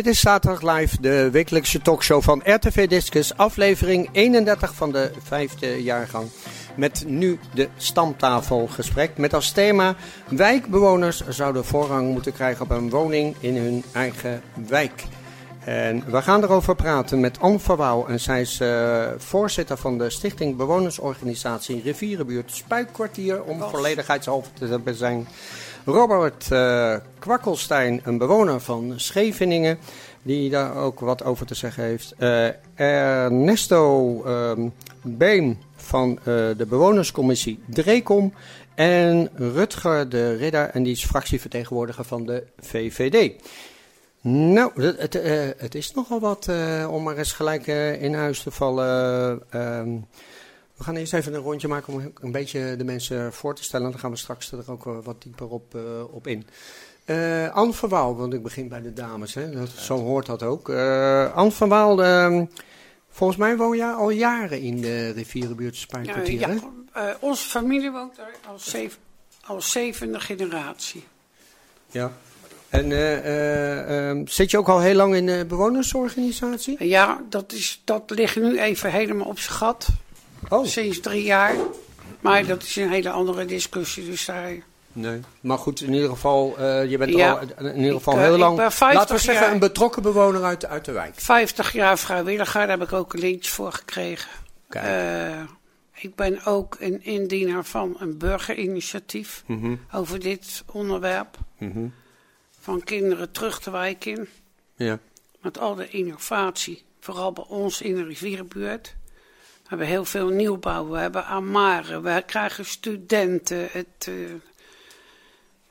[0.00, 5.82] Dit is Zaterdag Live, de wekelijkse talkshow van RTV Discus, aflevering 31 van de vijfde
[5.82, 6.28] jaargang.
[6.76, 9.94] Met nu de stamtafelgesprek met als thema
[10.28, 15.04] wijkbewoners zouden voorrang moeten krijgen op een woning in hun eigen wijk.
[15.64, 20.10] En we gaan erover praten met Anne Verwouw en zij is uh, voorzitter van de
[20.10, 25.28] Stichting Bewonersorganisatie Rivierenbuurt Spuikkwartier om volledigheidshalve te zijn.
[25.84, 29.78] Robert uh, Kwakkelstein, een bewoner van Scheveningen,
[30.22, 32.14] die daar ook wat over te zeggen heeft.
[32.18, 34.52] Uh, Ernesto uh,
[35.02, 38.34] Beem van uh, de bewonerscommissie Drekom.
[38.74, 43.42] En Rutger de Ridder, en die is fractievertegenwoordiger van de VVD.
[44.22, 45.12] Nou, het,
[45.56, 46.48] het, is nogal wat
[46.88, 47.66] om maar eens gelijk
[48.00, 50.06] in huis te vallen.
[50.80, 53.62] Ehm, we gaan eerst even een rondje maken om een beetje de mensen voor te
[53.62, 53.90] stellen.
[53.90, 55.76] Dan gaan we straks er ook wat dieper op,
[56.10, 56.46] op in.
[57.52, 59.50] Anne van Waal, want ik begin bij de dames, hè?
[59.50, 60.68] Dat, zo hoort dat ook.
[61.34, 62.44] Anne van Waal, ehm,
[63.08, 68.34] volgens mij woon jij al jaren in de rivierenbuurt Spuitkwartier, Ja, onze familie woont daar
[68.46, 68.98] al, zeven,
[69.46, 71.04] al zevende generatie.
[71.86, 72.12] Ja,
[72.70, 76.84] en uh, uh, zit je ook al heel lang in de bewonersorganisatie?
[76.84, 79.88] Ja, dat, is, dat ligt nu even helemaal op zijn gat.
[80.48, 80.66] Oh.
[80.66, 81.54] Sinds drie jaar.
[82.20, 84.52] Maar dat is een hele andere discussie, dus daar...
[84.92, 87.30] Nee, maar goed, in ieder geval, uh, je bent Ja.
[87.32, 90.02] al in ieder geval Ik, heel lang, ben 50 laten we zeggen, jaar- een betrokken
[90.02, 91.14] bewoner uit, uit de wijk.
[91.16, 94.30] 50 jaar vrijwilliger, daar heb ik ook een lintje voor gekregen.
[94.68, 94.84] Kijk.
[94.84, 95.40] Eh,
[96.02, 101.36] ik ben ook een indiener van een burgerinitiatief Mhm, over dit onderwerp.
[101.58, 101.86] mhm.
[102.60, 104.28] Van kinderen terug de wijk in.
[104.76, 104.98] Ja,
[105.42, 108.94] Met al de innovatie, vooral bij ons in de rivierenbuurt.
[109.70, 114.14] We hebben heel veel nieuwbouw, we hebben Amare, we krijgen studenten, het, eh,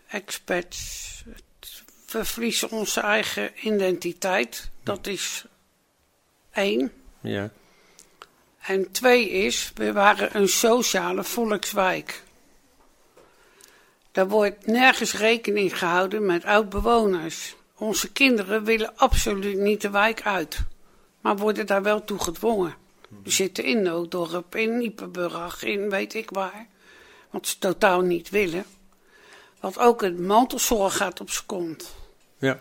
[0.08, 1.24] experts.
[1.30, 5.46] Het- we verliezen onze eigen identiteit, dat is
[6.52, 6.92] één.
[7.22, 7.50] ja.
[8.60, 12.24] En twee is, we waren een sociale volkswijk.
[14.12, 17.56] Daar wordt nergens rekening gehouden met oud-bewoners.
[17.76, 20.60] Onze kinderen willen absoluut niet de wijk uit,
[21.22, 22.88] maar worden daar wel toe gedwongen.
[23.24, 26.68] Die zitten in Nooddorp, in Iepenburg, in weet ik waar.
[27.30, 28.66] Wat ze totaal niet willen.
[29.60, 31.96] Want ook het mantelzorg gaat op z'n kont.
[32.38, 32.60] ja.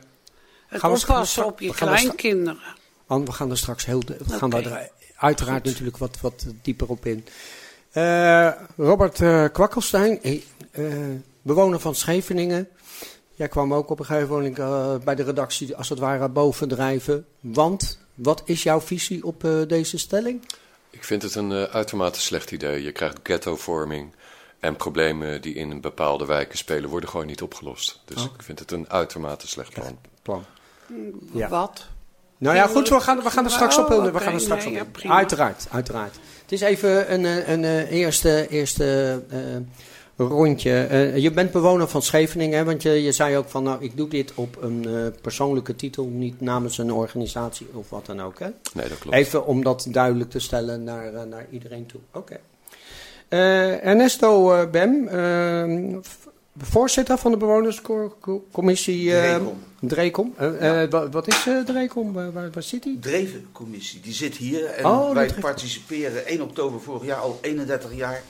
[0.67, 2.61] Het Gaan we oppassen op je we we kleinkinderen.
[3.07, 7.07] Anne, we gaan er straks heel, we gaan daar uiteraard natuurlijk wat, wat dieper op
[7.07, 7.25] in.
[7.91, 10.85] Eh, Robert eh, Kwakkelstein, eh,
[11.43, 12.69] bewoner van Scheveningen.
[13.35, 17.27] Jij kwam ook op een gegeven moment bij de redactie als het ware bovendrijven.
[17.41, 20.41] Want, wat is jouw visie op eh, deze stelling?
[20.91, 22.83] Ik vind het een eh, uitermate slecht idee.
[22.83, 24.15] Je krijgt ghettovorming
[24.61, 28.01] en problemen die in bepaalde wijken spelen worden gewoon niet opgelost.
[28.05, 28.35] Dus Oh.
[28.35, 29.99] ik vind het een uitermate slecht plan.
[30.23, 30.45] Plan.
[31.33, 31.49] Ja.
[31.49, 31.87] Wat?
[32.39, 34.03] Nou ja, goed, we gaan, we gaan er straks op in.
[34.03, 34.99] We Oh, gaan er straks op.
[35.09, 36.15] Uiteraard, uiteraard.
[36.43, 39.39] Het is even een, eh, een, eh, eerste, eerste eh,
[40.27, 40.81] rondje.
[40.85, 43.97] Eh, je bent bewoner van Scheveningen, hè, want je, je zei ook van, nou, ik
[43.97, 44.93] doe dit op een eh,
[45.23, 48.39] persoonlijke titel, niet namens een organisatie of wat dan ook.
[48.39, 48.47] Hè?
[48.75, 49.17] Nee, dat klopt.
[49.17, 52.01] Even om dat duidelijk te stellen naar, eh, naar iedereen toe.
[52.13, 52.37] Oké.
[53.29, 56.27] Eh, Ernesto eh, Bem, eh, v-
[56.59, 59.59] voorzitter van de bewonerscommissie eh, Drekom.
[59.81, 60.35] Drekom.
[60.37, 62.13] Eh, eh, wa- wat is eh, Drekom?
[62.13, 62.99] Waar, waar, waar zit die?
[62.99, 64.65] Drevencommissie, die zit hier.
[64.65, 68.23] En Oh, wij Dreven- participeren 1 oktober vorig jaar al 31 jaar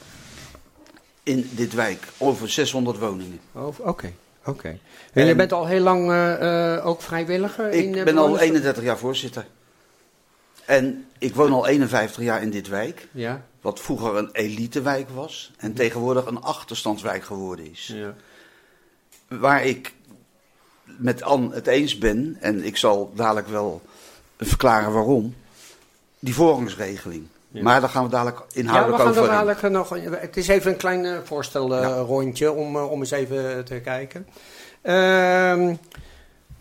[1.28, 2.06] in dit wijk.
[2.18, 3.40] Over 600 woningen.
[3.52, 4.12] Oh, Oké,
[4.44, 4.78] oké.
[5.12, 7.70] En je En- bent al heel lang eh, ook vrijwilliger?
[7.70, 9.46] in, Ik eh, ben al bewoners- 31 jaar voorzitter.
[10.64, 13.08] En ik woon al 51 jaar in dit wijk.
[13.12, 15.52] Ja, Wat vroeger een elitewijk was.
[15.56, 17.92] En tegenwoordig een achterstandswijk geworden is.
[17.94, 18.14] ja.
[19.28, 19.92] Waar ik
[20.84, 22.36] met Anne het eens ben.
[22.40, 23.82] En ik zal dadelijk wel
[24.38, 25.34] verklaren waarom.
[26.18, 27.26] Die voorrangsregeling.
[27.50, 27.62] Ja.
[27.62, 29.36] Maar daar gaan we dadelijk Ja, we inhoudelijk gaan er over in.
[29.36, 30.20] dadelijk eh, nog...
[30.20, 34.26] Het is even een klein eh, voorstelrondje om, eh, om eens even te kijken.
[34.82, 35.74] Ehm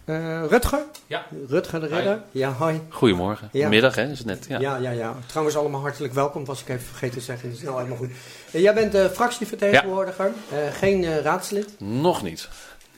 [0.08, 0.84] eh, Rutger?
[1.08, 1.26] Ja.
[1.48, 2.22] Rutger de Ridder?
[2.32, 2.82] Ja, hoi.
[2.90, 3.50] Goedemorgen.
[3.52, 3.68] Ja.
[3.70, 4.46] Middag, hè, is het net.
[4.50, 4.60] Ja.
[4.60, 4.78] Ja.
[4.78, 7.50] ja, ja, Trouwens allemaal hartelijk welkom, was ik even vergeten te zeggen.
[7.50, 8.10] Dat is nou helemaal goed.
[8.52, 11.70] Eh, jij bent de fractievertegenwoordiger, eh, geen eh, raadslid.
[11.80, 12.48] Nog niet.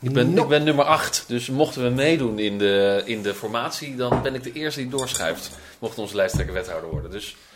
[0.02, 3.96] Ik ben, ik ben nummer 8, dus mochten we meedoen in de, in de formatie,
[3.96, 5.52] dan ben ik de eerste die doorschuift.
[5.80, 7.12] Mocht onze lijsttrekker wethouder worden.
[7.12, 7.49] Dus eh,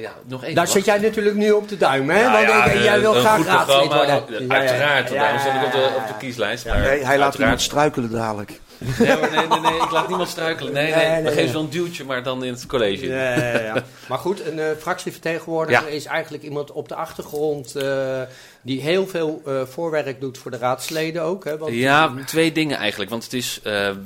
[0.00, 0.54] ja, nog even.
[0.54, 2.20] Daar zit jij natuurlijk nu op de duim, hè?
[2.20, 4.08] Ja, Want ja, ik- eh, jij wil graag raadslid worden.
[4.08, 6.64] eh, Ja, ja, Uiteraard, ja, daarom stond ik op de, ja, op de kieslijst.
[6.64, 8.60] Nee, maar hij laat iemand uiteraard- struikelen dadelijk.
[8.78, 10.72] Nee, nee, nee, nee, ik laat niemand struikelen.
[10.72, 13.06] Nee, nee, Nee, we geven een duwtje, maar dan in het college.
[13.06, 13.84] Ja, ja, ja.
[14.08, 15.94] Maar goed, een eh, fractievertegenwoordiger Ja.
[15.94, 18.20] is eigenlijk iemand op de achtergrond eh,
[18.62, 21.44] die heel veel eh, voorwerk doet voor de raadsleden ook.
[21.44, 21.58] Hè?
[21.58, 23.10] Want, Ja, twee dingen eigenlijk.
[23.10, 23.60] Want het is,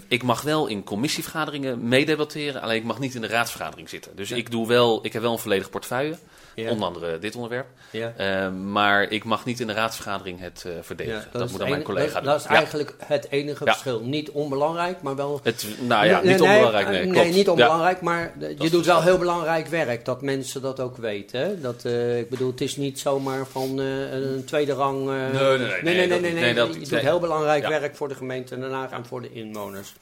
[0.08, 4.16] ik mag wel in commissievergaderingen meedebatteren, alleen ik mag niet in de raadsvergadering zitten.
[4.16, 6.16] Dus ik, doe wel, ik heb wel een volledige portefeuille,
[6.54, 6.70] Ja.
[6.70, 7.66] onder andere dit onderwerp.
[7.90, 8.12] Ja.
[8.16, 11.28] Eh, maar ik mag niet in de raadsvergadering het eh, verdedigen.
[11.32, 12.32] Ja, dat moet aan mijn collega dat, doen.
[12.32, 14.00] dat is eigenlijk het enige verschil.
[14.00, 15.40] Niet onbelangrijk, maar wel...
[15.42, 17.02] Het, nou ja, Nee, niet nee, onbelangrijk, nee.
[17.02, 17.16] klopt.
[17.16, 20.04] Nee, niet onbelangrijk, maar je doet wel heel belangrijk werk.
[20.04, 21.40] Dat mensen dat ook weten.
[21.40, 21.60] Hè?
[21.60, 25.04] Dat, eh, ik bedoel, het is niet zomaar van eh, een tweede rang...
[25.04, 25.32] nee,
[25.82, 28.90] nee, nee, nee, nee, nee, je doet heel belangrijk werk voor de gemeente Den Haag
[28.90, 29.94] en voor de inwoners.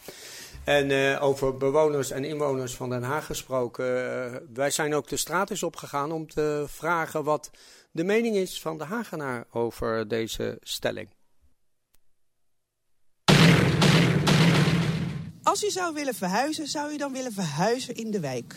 [0.65, 3.85] En eh, over bewoners en inwoners van Den Haag gesproken.
[4.25, 7.51] eh, wij zijn ook de straat eens opgegaan om te vragen wat
[7.91, 11.09] de mening is van de Hagenaar over deze stelling.
[15.43, 18.55] Als u zou willen verhuizen, zou u dan willen verhuizen in de wijk?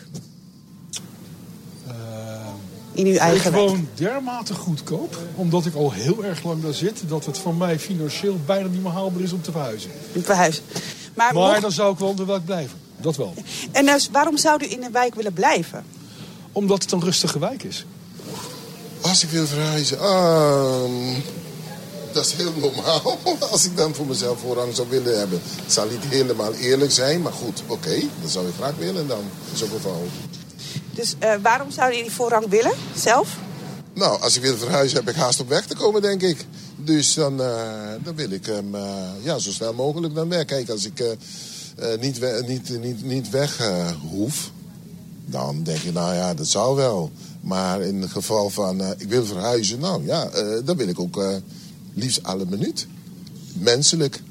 [2.93, 3.69] In uw Ik eigen wijk?
[3.69, 7.79] woon dermate goedkoop, omdat ik al heel erg lang daar zit, dat het voor mij
[7.79, 9.91] financieel bijna niet meer haalbaar is om te verhuizen.
[10.21, 10.63] Verhuizen.
[11.13, 12.79] Maar, Maar mocht- dan zou ik wel in de wijk blijven.
[12.97, 13.33] Dat wel.
[13.71, 15.85] En dus, waarom zou u in de wijk willen blijven?
[16.51, 17.85] Omdat het een rustige wijk is.
[19.01, 20.91] Als ik wil verhuizen, ehm,
[22.13, 23.17] dat is heel normaal.
[23.51, 25.41] Als ik dan voor mezelf voorrang zou willen hebben.
[25.63, 27.99] Het zal niet helemaal eerlijk zijn, maar goed, oké.
[28.21, 29.19] dat zou ik graag willen dan,
[29.51, 30.07] in zo'n geval.
[30.91, 33.27] Dus eh, waarom zou u die voorrang willen, zelf?
[33.95, 36.45] Nou, als ik wil verhuizen heb ik haast op weg te komen, denk ik.
[36.77, 40.45] Dus dan, eh, dan wil ik hem eh, ja, zo snel mogelijk dan weg.
[40.45, 41.11] Kijk, als ik eh,
[41.93, 44.51] eh, niet, we- niet, niet, niet weg eh, hoef,
[45.25, 47.11] dan denk ik, nou ja, dat zou wel.
[47.41, 50.99] Maar in het geval van eh, ik wil verhuizen, nou ja, eh, dan wil ik
[50.99, 51.35] ook eh,
[51.93, 52.87] liefst alle minuut.
[53.53, 54.21] Menselijk.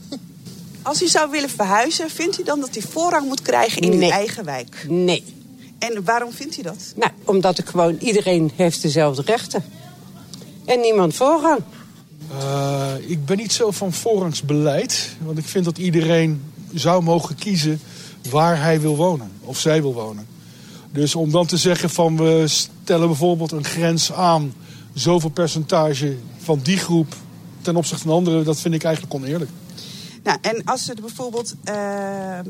[0.82, 4.10] Als u zou willen verhuizen, vindt u dan dat u voorrang moet krijgen in uw
[4.10, 4.84] eigen wijk?
[4.88, 5.24] Nee.
[5.88, 6.92] En waarom vindt u dat?
[6.96, 9.64] Nou, omdat ik gewoon iedereen heeft dezelfde rechten.
[10.64, 11.60] En niemand voorrang.
[12.38, 16.42] Eh, ik ben niet zo van voorrangsbeleid, want ik vind dat iedereen
[16.74, 17.80] zou mogen kiezen
[18.30, 20.26] waar hij wil wonen of zij wil wonen.
[20.92, 24.54] Dus om dan te zeggen van we stellen bijvoorbeeld een grens aan
[24.94, 27.14] zoveel percentage van die groep
[27.60, 29.50] ten opzichte van de andere, dat vind ik eigenlijk oneerlijk.
[30.22, 32.44] Nou, en als er bijvoorbeeld eh, eh,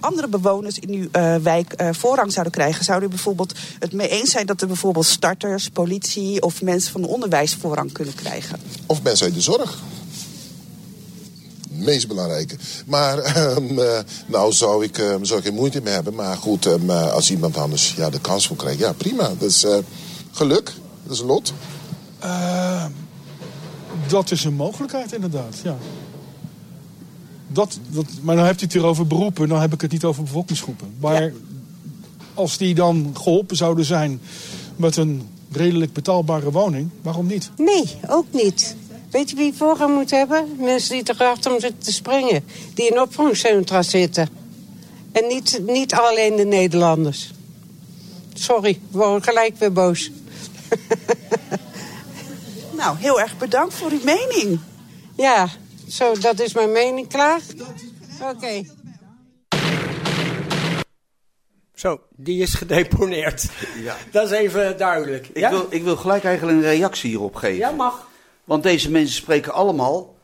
[0.00, 4.08] andere bewoners in uw eh, wijk eh, voorrang zouden krijgen, zou u bijvoorbeeld het mee
[4.08, 8.60] eens zijn dat er bijvoorbeeld starters, politie of mensen van het onderwijs voorrang kunnen krijgen?
[8.86, 9.82] Of mensen uit de zorg.
[11.70, 12.56] Het meest belangrijke.
[12.86, 16.14] Maar ehm, eh, nou zou ik, ehm, zou ik geen moeite mee hebben.
[16.14, 19.28] Maar goed, ehm, eh, als iemand anders ja, de kans voor krijgt, ja prima.
[19.38, 19.78] Dat is eh,
[20.32, 20.72] geluk,
[21.02, 21.52] dat is lot.
[24.08, 25.76] Dat is een mogelijkheid inderdaad, ja.
[27.54, 30.04] Dat, dat, maar dan hebt u het hier over beroepen, dan heb ik het niet
[30.04, 30.94] over bevolkingsgroepen.
[31.00, 31.32] Maar
[32.34, 34.20] als die dan geholpen zouden zijn
[34.76, 37.50] met een redelijk betaalbare woning, waarom niet?
[37.56, 38.76] Nee, ook niet.
[39.10, 40.56] Weet je wie voorrang moet hebben?
[40.58, 42.44] Mensen die te hard om te springen.
[42.74, 44.28] Die in opvangcentra zitten.
[45.12, 47.32] En niet, niet alleen de Nederlanders.
[48.32, 50.10] Sorry, we worden gelijk weer boos.
[52.76, 54.58] Nou, heel erg bedankt voor uw mening.
[55.16, 55.48] Ja,
[55.94, 57.08] zo, dat is mijn mening.
[57.08, 57.40] Klaar?
[58.22, 58.62] Oké.
[61.74, 63.50] Zo, die is gedeponeerd.
[63.82, 63.96] Ja.
[64.12, 65.28] Dat is even duidelijk.
[65.28, 65.50] Ik, ja?
[65.50, 67.56] wil, ik wil gelijk eigenlijk een reactie hierop geven.
[67.56, 68.08] ja, mag.
[68.44, 70.14] Want deze mensen spreken allemaal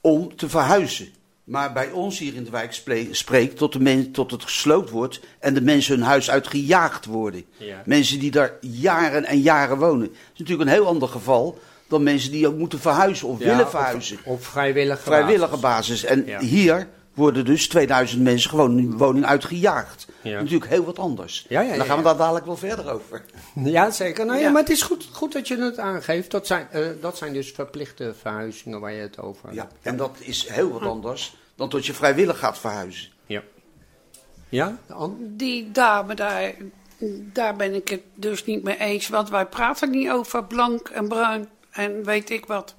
[0.00, 1.12] om te verhuizen.
[1.44, 2.72] Maar bij ons hier in de wijk
[3.10, 7.44] spreekt tot, de men, tot het gesloopt wordt en de mensen hun huis uitgejaagd worden.
[7.56, 7.82] Ja.
[7.84, 10.06] Mensen die daar jaren en jaren wonen.
[10.06, 13.44] Dat is natuurlijk een heel ander geval dan mensen die ook moeten verhuizen of Ja,
[13.46, 14.18] willen verhuizen.
[14.24, 16.02] Op, vrijwillige Vrijwillige basis.
[16.02, 16.04] basis.
[16.04, 16.40] En Ja.
[16.40, 20.06] hier worden dus 2000 mensen gewoon hun woning uitgejaagd.
[20.22, 20.38] Ja.
[20.40, 21.46] Natuurlijk heel wat anders.
[21.48, 22.08] Ja, ja, ja, Dan gaan we ja.
[22.08, 23.24] daar dadelijk wel verder over.
[23.54, 24.26] Ja, zeker.
[24.26, 24.50] Nou ja, Ja.
[24.50, 26.30] maar het is goed, goed dat je het aangeeft.
[26.30, 29.54] Dat zijn, eh, dat zijn dus verplichte verhuizingen waar je het over hebt.
[29.56, 33.08] Ja, en dat is heel wat anders dan dat je vrijwillig gaat verhuizen.
[33.26, 33.42] Ja.
[34.48, 34.78] Ja?
[35.18, 36.54] Die dame daar,
[37.32, 39.08] daar ben ik het dus niet mee eens.
[39.08, 42.74] Want wij praten niet over blank en bruin en weet ik wat.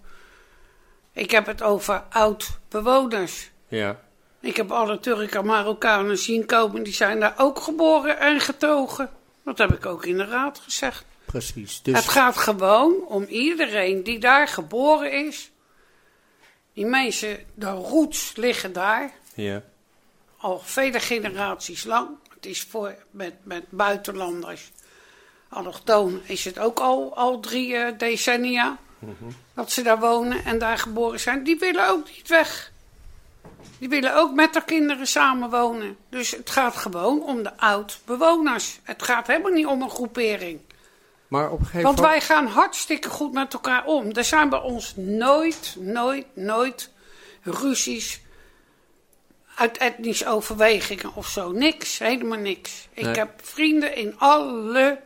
[1.14, 3.50] Ik heb het over oud-bewoners.
[3.68, 4.00] Ja.
[4.40, 6.84] Ik heb alle Turken en Marokkanen zien komen.
[6.84, 9.10] Die zijn daar ook geboren en getogen.
[9.44, 11.06] Dat heb ik ook in de raad gezegd.
[11.26, 11.82] Precies.
[11.82, 15.52] Dus, Het gaat gewoon om iedereen die daar geboren is.
[16.74, 19.12] Die mensen, de roots liggen daar.
[19.34, 19.62] ja.
[20.38, 22.10] al vele generaties lang.
[22.34, 24.72] Het is voor, met, met buitenlanders,
[25.56, 28.78] allochtoon, is het ook al, al drie eh, decennia
[29.54, 31.44] dat ze daar wonen en daar geboren zijn.
[31.44, 32.72] Die willen ook niet weg.
[33.80, 35.98] Die willen ook met haar kinderen samenwonen.
[36.10, 38.80] Dus het gaat gewoon om de oud-bewoners.
[38.84, 40.60] Het gaat helemaal niet om een groepering.
[41.28, 44.12] Maar op een gegeven Want wij gaan hartstikke goed met elkaar om.
[44.12, 46.90] Er zijn bij ons nooit, nooit, nooit
[47.44, 48.22] ruzies
[49.56, 51.52] uit etnische overwegingen of zo.
[51.52, 52.88] Niks, helemaal niks.
[52.94, 53.16] Ik Nee.
[53.16, 55.00] heb vrienden in alle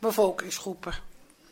[0.00, 0.92] bevolkingsgroepen.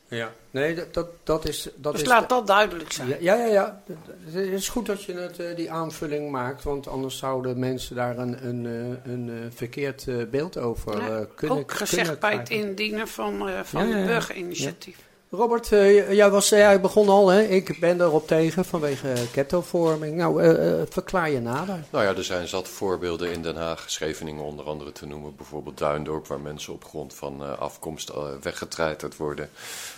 [0.08, 0.32] Ja.
[0.50, 1.68] Nee, dat, dat, dat is...
[1.76, 3.08] Dat Dus is laat dat duidelijk zijn.
[3.08, 3.46] Ja, ja, ja.
[3.46, 3.82] ja.
[4.24, 8.18] Het is goed dat je het, eh, die aanvulling maakt, want anders zouden mensen daar
[8.18, 12.32] een, een, eh, een, eh, verkeerd beeld over Ja, eh, kunnen ook gezegd kunnen bij
[12.36, 12.68] het krijgen.
[12.68, 14.96] indienen van, van Ja, burgerinitiatief.
[15.30, 17.42] Robert, eh, jij, was, jij begon al, hè?
[17.42, 20.16] ik ben erop tegen vanwege ghettovorming.
[20.16, 21.84] Nou, eh, eh, verklaar je nader.
[21.90, 25.36] Nou ja, er zijn zat voorbeelden in Den Haag, Scheveningen onder andere te noemen.
[25.36, 29.50] Bijvoorbeeld Duindorp, waar mensen op grond van eh, afkomst eh, weggetreiterd worden.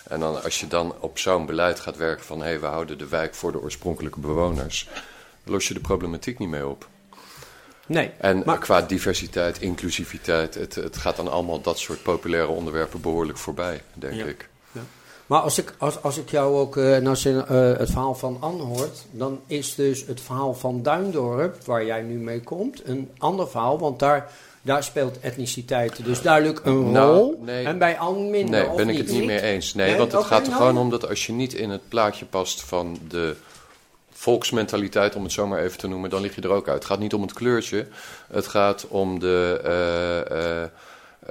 [0.09, 2.39] En dan, als je dan op zo'n beleid gaat werken van...
[2.39, 4.89] hé, hey, we houden de wijk voor de oorspronkelijke bewoners...
[5.45, 6.89] los je de problematiek niet mee op.
[7.87, 13.01] Nee, En maar- qua diversiteit, inclusiviteit, het, het gaat dan allemaal dat soort populaire onderwerpen
[13.01, 14.25] behoorlijk voorbij, denk Ja.
[14.25, 14.49] ik.
[15.31, 16.93] Maar als ik, als, als ik jou ook eh,
[17.79, 22.15] het verhaal van Anne hoort, dan is dus het verhaal van Duindorp, waar jij nu
[22.19, 23.79] mee komt, een ander verhaal.
[23.79, 24.31] Want daar,
[24.63, 27.41] daar speelt etniciteit dus duidelijk een Nou, rol.
[27.45, 27.65] nee.
[27.65, 28.67] En bij Anne minder.
[28.67, 29.75] Nee, ben ik het niet meer eens.
[29.75, 29.99] Nee, Nee?
[29.99, 30.63] want het gaat er nou.
[30.63, 33.37] gewoon om dat als je niet in het plaatje past van de
[34.13, 36.77] volksmentaliteit, om het zo maar even te noemen, dan lig je er ook uit.
[36.77, 37.87] Het gaat niet om het kleurtje,
[38.31, 40.81] het gaat om de eh,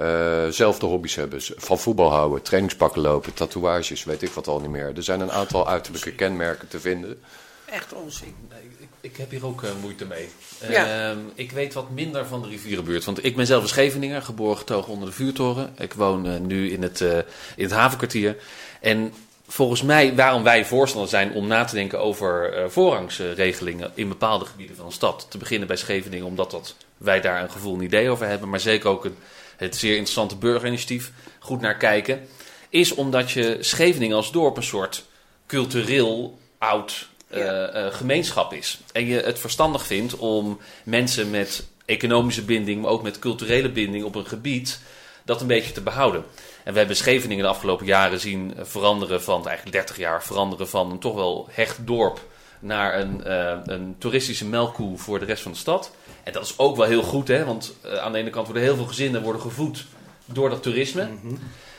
[0.00, 1.40] eh, zelfde hobby's hebben.
[1.56, 4.92] Van voetbal houden, trainingspakken lopen, tatoeages, weet ik wat al niet meer.
[4.96, 7.20] Er zijn een aantal uiterlijke kenmerken te vinden.
[7.64, 8.34] Echt onzin.
[8.48, 10.28] Nee, ik, ik heb hier ook eh, moeite mee.
[10.68, 11.10] Ja.
[11.10, 13.04] Ehm, ik weet wat minder van de rivierenbuurt.
[13.04, 15.74] Want ik ben zelf een Scheveninger, geboren getogen onder de vuurtoren.
[15.78, 17.16] Ik woon eh, nu in het, eh,
[17.56, 18.36] in het havenkwartier.
[18.80, 19.12] En
[19.46, 24.44] volgens mij, waarom wij voorstander zijn om na te denken over eh, voorrangsregelingen in bepaalde
[24.44, 25.26] gebieden van een stad.
[25.28, 28.48] Te beginnen bij Scheveningen, omdat dat, wij daar een gevoel een idee over hebben.
[28.48, 29.16] Maar zeker ook een,
[29.60, 32.28] het zeer interessante burgerinitiatief goed naar kijken.
[32.68, 35.04] Is omdat je Scheveningen als dorp een soort
[35.46, 38.80] cultureel oud eh, eh, gemeenschap is.
[38.92, 44.04] En je het verstandig vindt om mensen met economische binding, maar ook met culturele binding
[44.04, 44.80] op een gebied,
[45.24, 46.24] dat een beetje te behouden.
[46.64, 50.90] En we hebben Scheveningen de afgelopen jaren zien veranderen van, eigenlijk 30 jaar, veranderen van
[50.90, 52.20] een toch wel hecht dorp
[52.60, 55.90] naar een, eh, een toeristische melkkoe voor de rest van de stad.
[56.30, 57.44] En dat is ook wel heel goed, hè?
[57.44, 59.84] want eh, aan de ene kant worden heel veel gezinnen worden gevoed
[60.24, 61.08] door dat toerisme.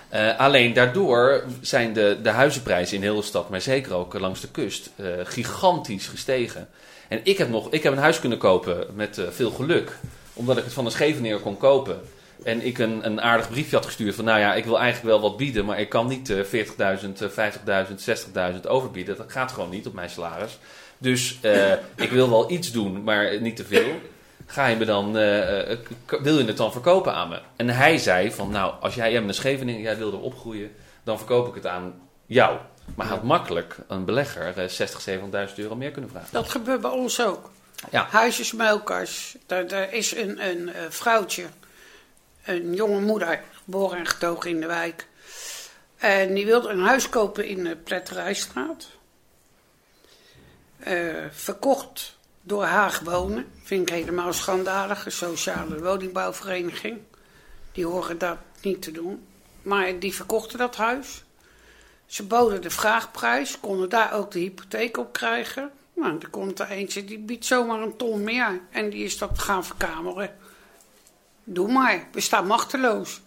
[0.09, 4.41] Eh, alleen daardoor zijn de, de huizenprijzen in heel de stad, maar zeker ook langs
[4.41, 6.67] de kust, eh, gigantisch gestegen.
[7.07, 9.97] En ik heb, nog, ik heb een huis kunnen kopen met veel geluk,
[10.33, 12.01] omdat ik het van een Scheveneer kon kopen.
[12.43, 15.29] En ik een, een aardig briefje had gestuurd van, nou ja, ik wil eigenlijk wel
[15.29, 19.17] wat bieden, maar ik kan niet eh 40.000, eh, 50.000, 60.000 overbieden.
[19.17, 20.57] Dat gaat gewoon niet op mijn salaris.
[20.97, 21.39] Dus
[21.95, 24.01] ik wil wel iets doen, maar niet te veel.
[24.51, 25.79] Ga je me dan, eh, eh,
[26.21, 27.41] wil je het dan verkopen aan me?
[27.55, 30.75] En hij zei van, nou, als jij, jij bent een Scheveningen, jij wil er opgroeien,
[31.03, 32.57] dan verkoop ik het aan jou.
[32.95, 35.01] Maar hij had makkelijk een belegger eh, 60,
[35.49, 36.29] 70.000 euro meer kunnen vragen.
[36.31, 37.51] Dat gebeurt bij ons ook.
[37.91, 38.07] Ja.
[38.09, 39.35] Huisjesmelkers.
[39.45, 41.45] Daar, daar is een, een eh, vrouwtje,
[42.43, 45.07] een jonge moeder, geboren en getogen in de wijk.
[45.97, 48.87] En die wilde een huis kopen in de Pletterijstraat.
[51.31, 53.45] Verkocht door Haag Wonen.
[53.63, 55.05] Vind ik helemaal schandalig.
[55.05, 56.99] Een sociale woningbouwvereniging.
[57.71, 59.25] Die horen dat niet te doen.
[59.61, 61.23] Maar die verkochten dat huis.
[62.05, 65.71] Ze boden de vraagprijs, konden daar ook de hypotheek op krijgen.
[65.93, 68.61] Nou, er komt er eentje, die biedt zomaar een ton meer.
[68.71, 70.35] En die is dat gaan verkameren.
[71.43, 73.21] Doe maar, we staan machteloos.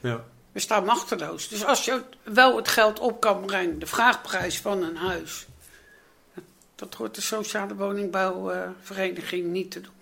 [0.00, 0.24] Ja.
[0.52, 1.48] We staan machteloos.
[1.48, 5.46] Dus als je wel het geld op kan brengen, de vraagprijs van een huis.
[6.80, 9.92] Dat hoort de sociale woningbouwvereniging niet te doen.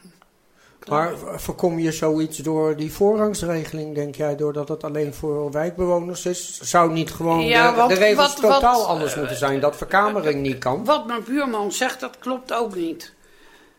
[0.88, 6.61] Maar voorkom je zoiets door die voorrangsregeling, denk jij, doordat het alleen voor wijkbewoners is?
[6.61, 10.58] Zou niet gewoon Ja, de, regels wat- wat- totaal anders moeten zijn, dat verkamering niet
[10.58, 10.85] kan?
[10.85, 13.12] Wat mijn buurman zegt, dat klopt ook niet.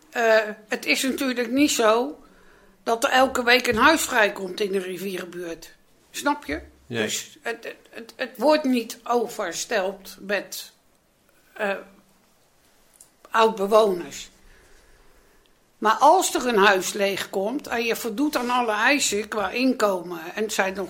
[0.09, 0.35] Eh,
[0.67, 2.19] het is natuurlijk niet zo
[2.83, 5.75] dat er elke week een huis vrijkomt in de rivierenbuurt.
[6.11, 6.61] Snap je?
[6.87, 7.03] Nee.
[7.03, 10.71] Dus het, het, het, het wordt niet oversteld met
[11.53, 11.69] eh
[13.31, 14.29] oud-bewoners.
[15.79, 20.19] Maar als er een huis leegkomt en je voldoet aan alle eisen qua inkomen...
[20.35, 20.89] en het zijn nog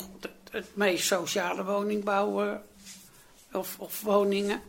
[0.52, 2.52] het, meest sociale woningbouw eh,
[3.52, 4.62] of, of woningen...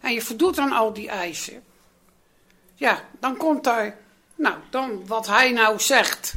[0.00, 1.62] en je voldoet aan al die eisen...
[2.74, 3.96] ja, dan komt daar...
[4.34, 6.34] nou, dan wat hij nou zegt,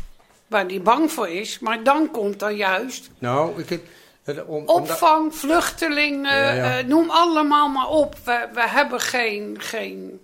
[0.47, 1.59] waar hij bang voor is...
[1.59, 3.83] maar dan komt er juist Nou, ik heb...
[4.45, 6.79] Om, opvang, vluchtelingen, Ja, ja.
[6.79, 8.15] eh, noem allemaal maar op.
[8.23, 10.19] We, we hebben geen, geen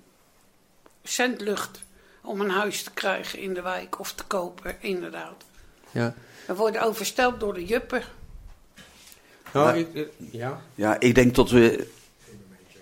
[1.08, 1.80] cent lucht
[2.22, 5.44] om een huis te krijgen in de wijk of te kopen, inderdaad.
[5.92, 6.14] Ja.
[6.48, 8.04] We worden oversteld door de juppen.
[9.54, 9.74] Nou, Ja.
[9.74, 10.62] ik, eh, ja.
[10.76, 11.88] Ja, ik denk dat we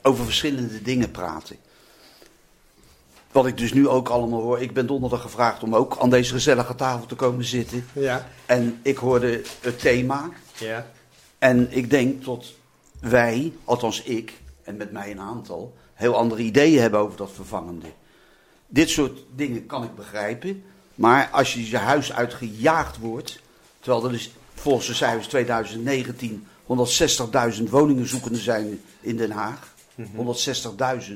[0.01, 1.55] over verschillende dingen praten.
[3.31, 4.61] Wat ik dus nu ook allemaal hoor.
[4.61, 7.87] Ik ben donderdag gevraagd om ook aan deze gezellige tafel te komen zitten.
[7.93, 8.27] Ja.
[8.45, 10.29] En ik hoorde het thema.
[10.57, 10.87] Ja.
[11.39, 12.45] En ik denk dat
[12.99, 17.87] wij, althans ik, en met mij een aantal, heel andere ideeën hebben over dat vervangende.
[18.67, 20.63] Dit soort dingen kan ik begrijpen.
[20.95, 23.39] Maar als je je huis uitgejaagd wordt,
[23.79, 26.47] terwijl er dus volgens de cijfers 2019
[27.57, 29.73] 160.000 woningen zoekende zijn in Den Haag.
[29.95, 31.13] 160.000.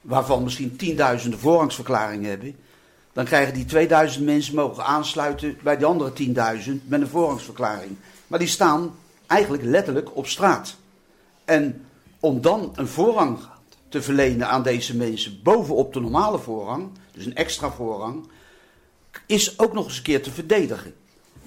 [0.00, 2.56] Waarvan misschien 10.000 de voorrangsverklaring hebben.
[3.12, 6.12] Dan krijgen die 2000 mensen mogen aansluiten bij die andere
[6.64, 7.96] 10.000 met een voorrangsverklaring.
[8.26, 8.94] Maar die staan
[9.26, 10.76] eigenlijk letterlijk op straat.
[11.44, 11.84] En
[12.20, 13.38] om dan een voorrang
[13.90, 18.28] te verlenen aan deze mensen bovenop de normale voorrang, dus een extra voorrang,
[19.26, 20.94] is ook nog eens een keer te verdedigen.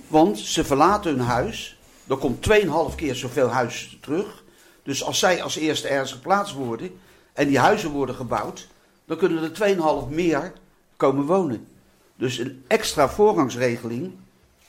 [0.07, 2.49] Want ze verlaten hun huis, er komt
[2.89, 4.43] 2,5 keer zoveel huizen terug.
[4.83, 6.99] Dus als zij als eerste ergens geplaatst worden
[7.33, 8.67] en die huizen worden gebouwd,
[9.05, 9.75] dan kunnen er
[10.07, 10.53] 2,5 meer
[10.97, 11.67] komen wonen.
[12.15, 14.11] Dus een extra voorrangsregeling,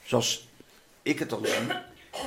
[0.03, 0.47] zoals
[1.01, 1.75] ik het dan zie,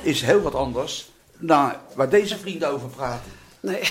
[0.03, 3.31] is heel wat anders dan waar deze vrienden over praten.
[3.59, 3.89] Nee,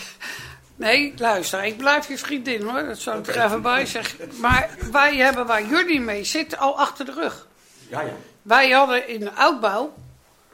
[0.78, 4.30] nee, luister, ik blijf je vriendin hoor, dat zou ik er even bij zeggen.
[4.40, 7.46] Maar wij hebben waar jullie mee zitten al achter de rug.
[7.88, 8.12] Ja, ja.
[8.42, 9.94] Wij hadden in de oudbouw,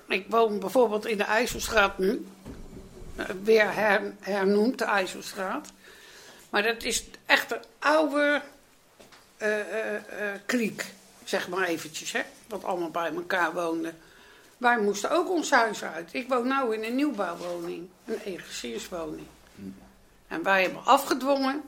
[0.09, 2.27] ik woon bijvoorbeeld in de IJsselstraat nu,
[3.17, 5.69] eh, weer her, hernoemd de IJsselstraat.
[6.51, 8.43] Maar dat is echt een oude
[9.37, 9.49] eh,
[10.47, 10.85] kliek,
[11.25, 13.99] zeg maar eventjes, hè, wat allemaal bij elkaar woonden.
[14.57, 16.09] Wij moesten ook ons huis uit.
[16.13, 19.27] Ik woon nu in een nieuwbouwwoning, een egeciërswoning.
[20.29, 21.63] En wij hebben afgedwongen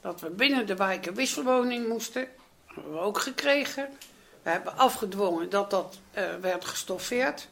[0.00, 2.28] dat we binnen de wijk een wisselwoning moesten.
[2.66, 3.88] Dat hebben we ook gekregen.
[4.42, 7.48] We hebben afgedwongen dat dat eh, werd gestoffeerd.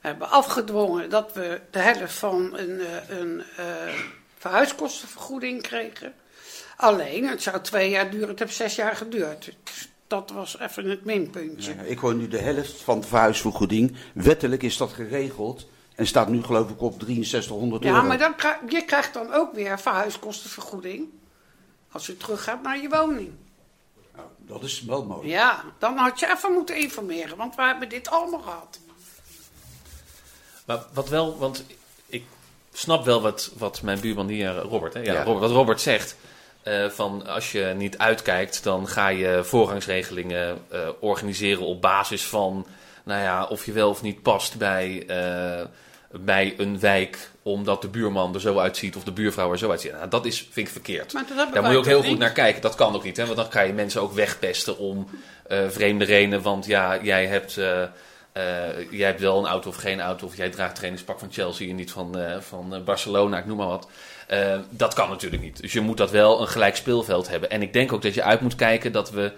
[0.00, 3.64] We hebben afgedwongen dat we de helft van een, eh, een eh,
[4.36, 6.14] verhuiskostenvergoeding kregen.
[6.76, 9.52] Alleen, het zou twee jaar duren, het heeft zes jaar geduurd.
[9.64, 11.74] Dus dat was even het minpuntje.
[11.74, 13.96] Ja, ik hoor nu de helft van de verhuisvergoeding.
[14.14, 15.66] Wettelijk is dat geregeld
[16.00, 17.96] en staat nu geloof ik op 6300 euro.
[17.96, 21.08] Ja, maar dan krijg, je krijgt dan ook weer verhuiskostenvergoeding.
[21.92, 23.30] Als je teruggaat naar je woning.
[24.16, 25.28] Nou, dat is wel mooi.
[25.28, 28.80] Ja, dan had je even moeten informeren, want we hebben dit allemaal gehad.
[30.66, 31.64] Maar wat wel, want
[32.06, 32.24] ik
[32.72, 35.00] snap wel wat, wat mijn buurman hier, Robert, hè?
[35.00, 35.22] Ja, Ja.
[35.22, 36.16] Robert, wat Robert zegt.
[36.62, 42.66] eh, van als je niet uitkijkt, dan ga je voorrangsregelingen eh, organiseren op basis van,
[43.04, 45.66] nou ja, of je wel of niet past bij, eh,
[46.12, 49.92] bij een wijk, omdat de buurman er zo uitziet of de buurvrouw er zo uitziet.
[49.92, 51.12] Nou, dat is, vind ik verkeerd.
[51.12, 52.18] Maar dat hebben Daar moet je ook heel goed niet?
[52.18, 52.62] naar kijken.
[52.62, 53.24] Dat kan ook niet, hè?
[53.24, 55.08] want dan ga je mensen ook wegpesten om
[55.46, 56.42] eh, vreemde redenen.
[56.42, 60.36] Want ja, jij hebt, eh, eh, jij hebt wel een auto of geen auto, of
[60.36, 63.88] jij draagt trainingspak van Chelsea en niet van, van Barcelona, ik noem maar wat.
[64.70, 65.60] Dat kan natuurlijk niet.
[65.60, 67.50] Dus je moet dat wel een gelijk speelveld hebben.
[67.50, 69.32] En ik denk ook dat je uit moet kijken dat we.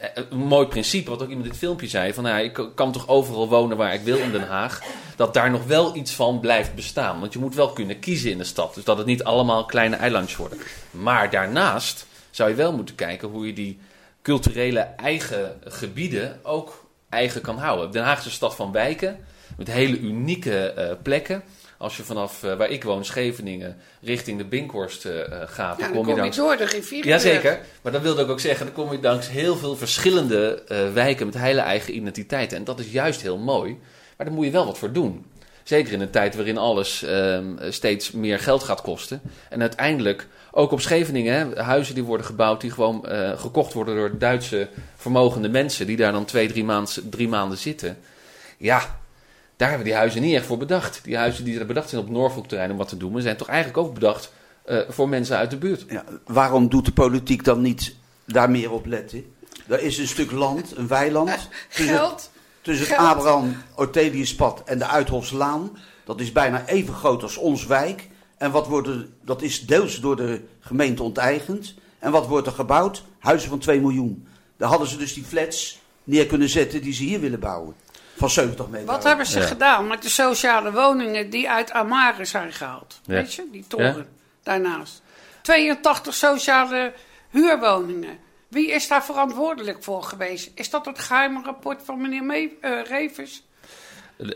[0.00, 2.60] Eh, een mooi principe, wat ook iemand in het filmpje zei: van nou, ja, ik
[2.74, 4.80] kan toch overal wonen waar ik wil in Den Haag.
[5.16, 7.20] Dat daar nog wel iets van blijft bestaan.
[7.20, 8.74] Want je moet wel kunnen kiezen in de stad.
[8.74, 10.58] Dus dat het niet allemaal kleine eilandjes worden.
[10.90, 13.78] Maar daarnaast zou je wel moeten kijken hoe je die
[14.22, 17.90] culturele eigen gebieden ook eigen kan houden.
[17.90, 19.18] Den Haag is een stad van wijken
[19.56, 21.42] met hele unieke eh, plekken.
[21.78, 25.84] Als je vanaf eh, waar ik woon, Scheveningen, richting de Binkhorst eh, eh, gaat, Ja,
[25.84, 27.06] dan dan kom je kom je langs door de rivier.
[27.06, 28.66] Jazeker, maar dat wilde ik ook zeggen.
[28.66, 30.62] Dan kom je langs heel veel verschillende
[30.92, 32.56] wijken met hele eigen identiteiten.
[32.58, 33.78] En dat is juist heel mooi.
[34.16, 35.26] Maar daar moet je wel wat voor doen.
[35.62, 39.20] Zeker in een tijd waarin alles ehm, steeds meer geld gaat kosten.
[39.48, 44.18] En uiteindelijk, ook op Scheveningen, hè, huizen die worden gebouwd, die gewoon gekocht worden door
[44.18, 45.86] Duitse vermogende mensen.
[45.86, 46.66] Die daar dan twee, drie,
[47.10, 47.98] drie maanden zitten.
[48.56, 48.98] Ja,
[49.56, 51.00] daar hebben die huizen niet echt voor bedacht.
[51.02, 53.36] Die huizen die er bedacht zijn op Norfolk terrein om wat te doen, maar zijn
[53.36, 54.32] toch eigenlijk ook bedacht
[54.64, 55.84] eh, voor mensen uit de buurt.
[55.88, 59.34] Ja, waarom doet de politiek dan niet daar meer op letten?
[59.66, 62.30] Er is een stuk land, een weiland, tussen, Geld.
[62.60, 62.96] tussen het.
[62.96, 65.78] Abraham Orteliuspad en de Uithofslaan.
[66.04, 68.08] Dat is bijna even groot als ons wijk.
[68.38, 71.74] En wat wordt er, dat is deels door de gemeente onteigend.
[71.98, 73.04] En wat wordt er gebouwd?
[73.18, 74.26] Huizen van 2 miljoen.
[74.56, 77.74] Daar hadden ze dus die flats neer kunnen zetten die ze hier willen bouwen.
[78.16, 78.86] Van 70 meter.
[78.86, 79.46] Wat hebben ze Ja.
[79.46, 83.00] gedaan met de sociale woningen die uit Amare zijn gehaald?
[83.04, 83.14] Ja.
[83.14, 84.08] Weet je, die toren
[84.42, 85.02] daarnaast.
[85.42, 86.92] 82 sociale
[87.30, 88.18] huurwoningen.
[88.48, 90.50] Wie is daar verantwoordelijk voor geweest?
[90.54, 93.42] Is dat het geheime rapport van meneer Me eh, Revers?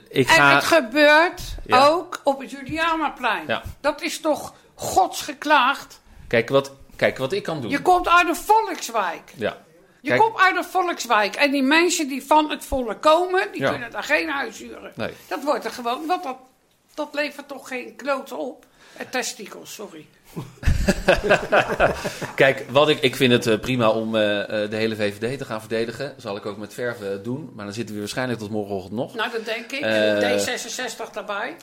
[0.08, 1.86] Ik En ga, het gebeurt Ja.
[1.86, 3.44] ook op het Julianaplein.
[3.46, 3.62] Ja.
[3.80, 6.00] Dat is toch gods geklaagd?
[6.28, 7.70] Kijk, wat, Kijk, wat ik kan doen.
[7.70, 9.32] Je komt uit een volkswijk.
[9.36, 9.56] Ja.
[10.00, 11.34] Je Kijk, komt uit een volkswijk.
[11.36, 13.70] En die mensen die van het volk komen, die Ja.
[13.70, 14.92] kunnen daar geen huis huren.
[14.94, 15.10] Nee.
[15.28, 16.36] Dat wordt er gewoon, want dat,
[16.94, 18.64] dat levert toch geen kloten op.
[18.96, 20.06] Eh, testikels, sorry.
[22.34, 24.20] Kijk, wat ik, ik vind het eh, prima om eh,
[24.70, 26.14] de hele VVD te gaan verdedigen.
[26.16, 27.50] zal ik ook met verf eh, doen.
[27.54, 29.14] Maar dan zitten we waarschijnlijk tot morgenochtend nog.
[29.14, 29.80] Nou, dat denk ik.
[29.80, 31.56] En D66 daarbij.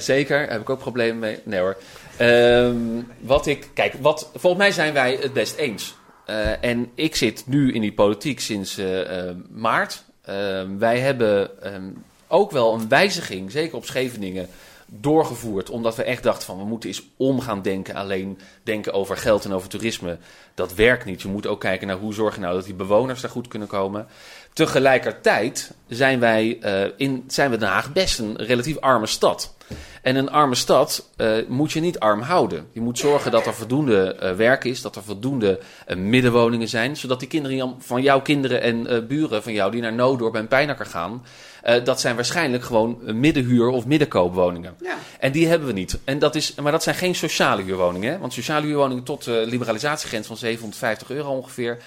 [0.00, 1.38] Zeker, daar heb ik ook problemen mee.
[1.44, 1.76] Nee hoor.
[2.16, 2.76] Ehm,
[3.20, 5.94] wat ik, kijk, wat, volgens mij zijn wij het best eens.
[6.30, 10.04] Eh, en ik zit nu in die politiek sinds eh, eh, maart.
[10.22, 11.90] Ehm, wij hebben ehm,
[12.28, 14.48] ook wel een wijziging, zeker op Scheveningen,
[14.86, 15.70] doorgevoerd.
[15.70, 17.94] Omdat we echt dachten van we moeten eens om gaan denken.
[17.94, 20.18] Alleen denken over geld en over toerisme.
[20.54, 21.22] Dat werkt niet.
[21.22, 23.68] Je moet ook kijken naar hoe zorg je nou dat die bewoners daar goed kunnen
[23.68, 24.06] komen.
[24.52, 29.54] Tegelijkertijd zijn wij eh, in zijn we Den Haag best een relatief arme stad.
[30.02, 32.66] En een arme stad eh, moet je niet arm houden.
[32.72, 35.60] Je moet zorgen dat er voldoende eh, werk is, dat er voldoende
[35.96, 40.34] middenwoningen zijn, zodat die kinderen van jouw kinderen en buren van jou die naar Noodorp
[40.34, 41.24] en Pijnakker gaan,
[41.84, 44.74] dat zijn waarschijnlijk gewoon middenhuur of middenkoopwoningen.
[44.80, 44.96] Ja.
[45.18, 45.98] En die hebben we niet.
[46.04, 48.12] En dat is, maar dat zijn geen sociale huurwoningen.
[48.12, 48.18] Hè?
[48.18, 51.78] Want sociale huurwoningen tot de liberalisatiegrens van 750 euro ongeveer.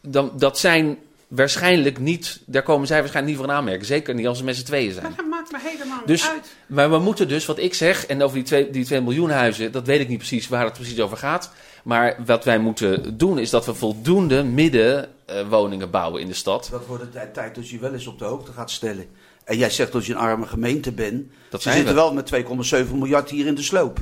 [0.00, 0.98] dan, dat zijn
[1.34, 3.86] waarschijnlijk niet, daar komen zij waarschijnlijk niet voor in aanmerking.
[3.86, 5.04] Zeker niet als ze met z'n tweeën zijn.
[5.04, 6.54] Maar dat maakt me helemaal Dus, niet uit.
[6.66, 9.72] maar we moeten dus, wat ik zeg, en over die 2 die twee miljoen huizen,
[9.72, 11.50] dat weet ik niet precies waar het precies over gaat.
[11.84, 16.68] Maar wat wij moeten doen, is dat we voldoende middenwoningen bouwen in de stad.
[16.70, 19.06] Dat wordt het tijd- dat je wel eens op de hoogte gaat stellen.
[19.44, 21.30] En jij zegt dat je een arme gemeente bent.
[21.50, 22.00] Dat Ze zijn zitten we.
[22.00, 23.98] wel met 2,7 miljard hier in de sloop.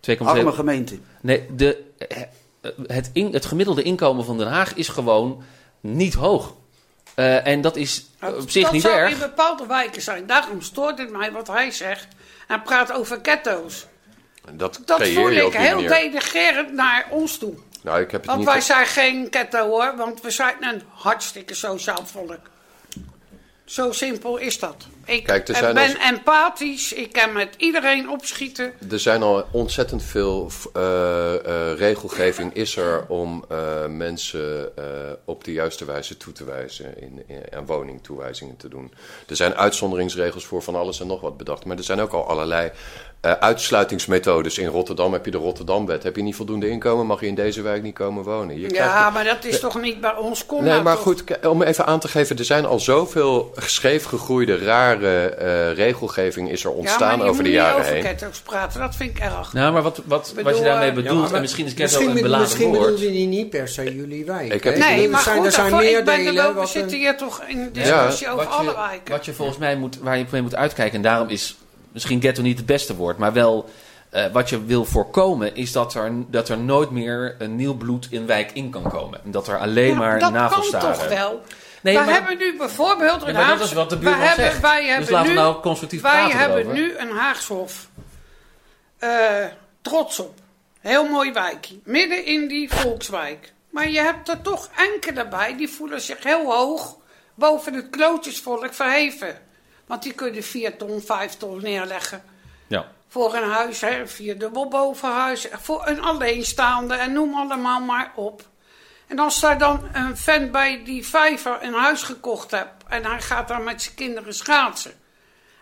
[0.00, 0.98] 2,7 Arme gemeente.
[1.20, 1.82] Nee, de,
[2.86, 5.42] het, in, het gemiddelde inkomen van Den Haag is gewoon
[5.94, 6.54] niet hoog.
[7.14, 9.12] Eh, en dat is op zich dat niet zou erg.
[9.12, 10.26] in bepaalde wijken zijn.
[10.26, 12.06] Daarom stoort het mij wat hij zegt.
[12.46, 13.86] Hij praat over ghetto's.
[14.52, 16.66] Dat, Dat voel ik heel manier.
[16.72, 17.54] naar ons toe.
[17.82, 18.48] Nou, ik heb het Want niet...
[18.48, 22.40] wij zijn geen ghetto hoor, want we zijn een hartstikke sociaal volk.
[23.64, 24.86] Zo simpel is dat.
[25.06, 28.72] Ik Kijk, er eh, zijn ben als- empathisch, ik kan met iedereen opschieten.
[28.90, 33.44] Er zijn al ontzettend veel eh, eh, regelgeving is er om
[33.88, 34.72] mensen
[35.24, 38.92] op de juiste wijze toe te wijzen in, in, aan woningtoewijzingen te doen.
[39.28, 42.28] Er zijn uitzonderingsregels voor van alles en nog wat bedacht, maar er zijn ook al
[42.28, 42.70] allerlei
[43.20, 44.58] uitsluitingsmethodes.
[44.58, 46.02] In Rotterdam heb je de Rotterdamwet.
[46.02, 48.60] Heb je niet voldoende inkomen, mag je in deze wijk niet komen wonen.
[48.60, 51.02] Je Ja, maar dat is toch niet bij ons kom Nee, nou maar toch.
[51.02, 54.54] goed, om even aan te geven, er zijn al zoveel scheef gegroeide,
[55.00, 57.94] rare eh, regelgeving is er ja, ontstaan maar je over de moet jaren niet over
[57.94, 58.04] heen.
[58.04, 59.52] ghetto's praten, dat vind ik erg.
[59.52, 61.70] Nou, maar wat, wat, bedoel, wat je daarmee eh, bedoelt, Ja, maar en misschien is
[61.72, 62.80] ghetto misschien, een be- beladen misschien woord.
[62.94, 64.52] bedoelde hij niet per se jullie wijk.
[64.52, 67.42] Ik heb- Nee, maar er zijn, goed, er zijn er we wat zitten hier toch
[67.46, 69.12] in een discussie over wat, alle je, wijken.
[69.12, 71.56] wat je volgens mij moet, waar je mee moet uitkijken, en daarom is
[71.92, 73.68] misschien ghetto niet het beste woord, maar wel
[74.10, 78.06] eh, wat je wil voorkomen, is dat er, dat er nooit meer een nieuw bloed
[78.10, 79.20] in wijk in kan komen.
[79.24, 80.88] En dat er alleen Ja, maar dat navelstaren.
[80.90, 81.40] kan toch wel?
[81.86, 84.60] Nee, we maar- hebben nu bijvoorbeeld Ja, een maar dat is wat de wij hebben.
[84.60, 86.74] Wij Dus hebben laten nu, we nou constructief Wij praten hebben erover.
[86.78, 87.88] nu een Haagshof.
[88.98, 89.44] Eh,
[89.82, 90.38] trots op.
[90.80, 91.78] Heel mooi wijkje.
[91.84, 93.52] Midden in die volkswijk.
[93.70, 96.96] Maar je hebt er toch enkele bij die voelen zich heel hoog
[97.34, 99.42] boven het klootjesvolk verheven.
[99.86, 102.22] Want die kunnen 4 ton, 5 ton neerleggen.
[102.66, 102.86] Ja.
[103.08, 108.42] Voor een huis, hè, vier dubbel bovenhuis, voor een alleenstaande en noem allemaal maar op.
[109.06, 113.20] En als daar dan een vent bij die vijver een huis gekocht hebt en hij
[113.20, 114.92] gaat daar met zijn kinderen schaatsen.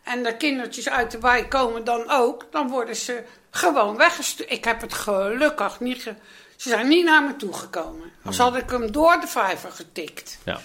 [0.04, 4.50] En de kindertjes uit de wijk komen dan ook, dan worden ze gewoon weggestuurd.
[4.50, 6.02] Ik heb het gelukkig niet.
[6.02, 6.14] Ge
[6.57, 8.12] ze zijn niet naar me toegekomen.
[8.24, 10.38] Als had ik hem door de vijver getikt.
[10.44, 10.61] Ja.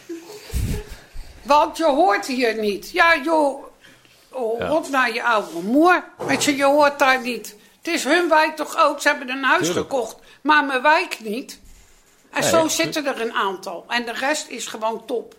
[1.42, 2.92] Want je hoort hier niet.
[2.92, 3.64] Ja, joh.
[4.30, 6.04] Oh, rot naar je oude moer.
[6.18, 7.56] Weet je, je hoort daar niet.
[7.78, 9.02] Het is hun wijk toch ook.
[9.02, 9.90] Ze hebben een huis Tuurlijk.
[9.90, 11.59] gekocht, maar mijn wijk niet.
[12.32, 13.86] En zo zitten er een aantal.
[13.88, 15.36] En de rest is gewoon top.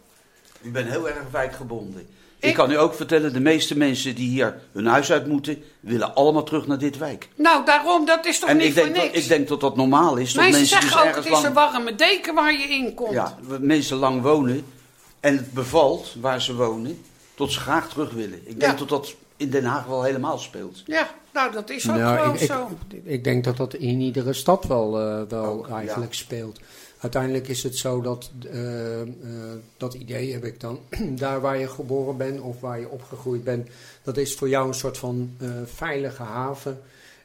[0.63, 2.01] U bent heel erg wijkgebonden.
[2.39, 5.63] Ik, Ik- kan u ook vertellen, de meeste mensen die hier hun huis uit moeten,
[5.81, 7.29] willen allemaal terug naar dit wijk.
[7.35, 9.19] Nou, daarom, dat is toch en niet ik denk, voor dat, niks.
[9.19, 10.33] ik denk dat dat normaal is.
[10.33, 12.69] Dat Mensen mensen zeggen dus ook, ergens het is lang, een warme deken waar je
[12.69, 13.13] in komt.
[13.13, 14.65] ja, mensen lang wonen
[15.21, 18.39] en het bevalt waar ze wonen, tot ze graag terug willen.
[18.45, 18.79] Ik denk Ja.
[18.79, 20.83] dat dat in Den Haag wel helemaal speelt.
[20.87, 22.69] Ja, nou, dat is ook Nou, ik, ik, zo.
[23.05, 25.77] ik denk dat dat in iedere stad wel, eh, wel Ook, ja.
[25.77, 26.61] eigenlijk speelt.
[27.01, 29.09] Uiteindelijk is het zo dat, eh, eh,
[29.77, 30.79] dat idee heb ik dan,
[31.19, 33.69] daar waar je geboren bent of waar je opgegroeid bent,
[34.03, 36.81] dat is voor jou een soort van eh, veilige haven.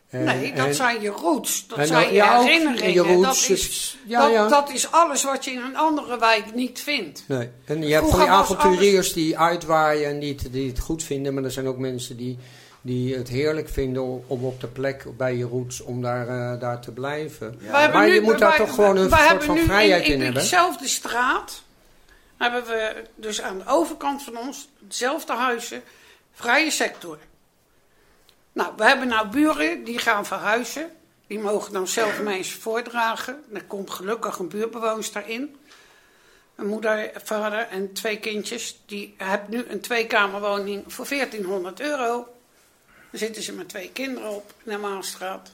[0.09, 1.67] En- nee, dat en- zijn je roots.
[1.67, 2.93] Dat zijn je ja, herinneringen.
[2.93, 4.47] je roots, dat, is, het- ja, dat, ja.
[4.47, 7.23] dat is alles wat je in een andere wijk niet vindt.
[7.27, 7.49] Nee.
[7.65, 11.33] En je hebt van die avonturiers die uitwaaien en die het, die het goed vinden.
[11.33, 12.37] Maar er zijn ook mensen die,
[12.81, 16.81] die het heerlijk vinden om- op de plek bij je roots, om daar, eh, daar
[16.81, 17.59] te blijven.
[17.71, 20.41] Maar je moet daar wij- toch gewoon een soort van vrijheid in, in, in hebben.
[20.41, 21.61] dezelfde straat
[22.37, 25.81] hebben we dus aan de overkant van ons dezelfde huizen,
[26.33, 27.17] vrije sector.
[28.55, 30.91] Nou, we hebben nou buren die gaan verhuizen.
[31.27, 33.43] Die mogen dan zelf mensen voordragen.
[33.53, 35.55] Er komt gelukkig een buurtbewoonster in.
[36.55, 38.79] Een moeder, vader en twee kindjes.
[38.85, 42.27] Die hebben nu een tweekamerwoning voor 1400 euro.
[43.11, 45.51] Daar zitten ze met twee kinderen op de Maasstraat.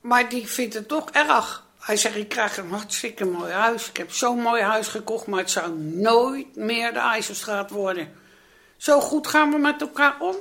[0.00, 1.64] Maar die vindt het toch erg.
[1.78, 3.88] Hij zegt, ik krijg een hartstikke mooi huis.
[3.88, 8.12] Ik heb zo'n mooi huis gekocht, maar het zou nooit meer de IJsselstraat worden.
[8.76, 10.36] Zo goed gaan we met elkaar om.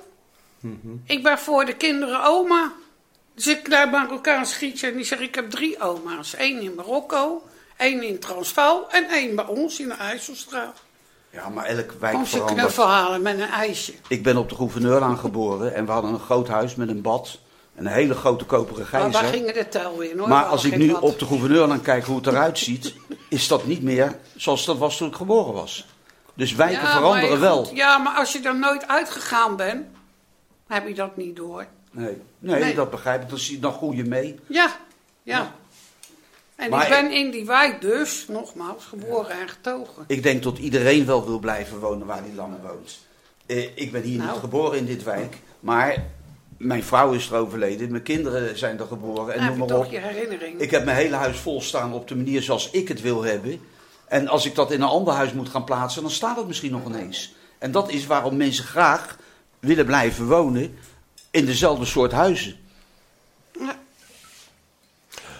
[1.06, 2.72] Ik ben voor de kinderen oma.
[3.36, 6.34] Dus ik bij elkaar schietje en die zegt, ik heb drie oma's.
[6.38, 7.44] Eén in Marokko,
[7.78, 10.78] één in Transvaal en één bij ons in de IJsselstraat.
[11.32, 12.60] Ja, maar elk wijk Kom ze verandert.
[12.60, 13.94] knuffel halen met een ijsje.
[14.08, 17.40] Ik ben op de Gouverneurlaan geboren en we hadden een groot huis met een bad.
[17.76, 19.30] En een hele grote koperen Maar waar gijzer.
[19.38, 20.28] gingen de tel in hoor?
[20.28, 22.94] Maar als ik nu op de Gouverneurlaan kijk hoe het eruit ziet,
[23.30, 25.86] is dat niet meer zoals dat was toen ik geboren was.
[26.34, 27.70] Dus wijken Ja, veranderen wel.
[27.74, 29.86] ja, maar als je er nooit uitgegaan bent,
[30.70, 31.66] heb je dat niet door.
[31.92, 32.76] Nee, nee, Nee.
[32.76, 33.30] dat begrijp ik.
[33.30, 34.40] Dan, zie, dan groei je mee.
[34.48, 34.76] Ja,
[35.24, 35.56] ja.
[36.56, 40.04] En Maar ik ben in die wijk dus, nogmaals, geboren en getogen.
[40.08, 43.00] Ik denk dat iedereen wel wil blijven wonen waar hij lang woont.
[43.46, 44.30] Eh, ik ben hier Nou.
[44.32, 46.06] niet geboren in dit wijk, maar
[46.58, 49.68] mijn vrouw is er overleden, mijn kinderen zijn er geboren en heb noem je maar
[49.78, 49.92] toch op.
[49.92, 50.60] je herinnering.
[50.60, 53.62] Ik heb mijn hele huis vol staan op de manier zoals ik het wil hebben.
[54.08, 56.72] En als ik dat in een ander huis moet gaan plaatsen, dan staat het misschien
[56.72, 57.34] nog ineens.
[57.58, 59.18] En dat is waarom mensen graag
[59.60, 60.78] willen blijven wonen
[61.32, 62.58] in dezelfde soort huizen.
[63.60, 63.78] Ja.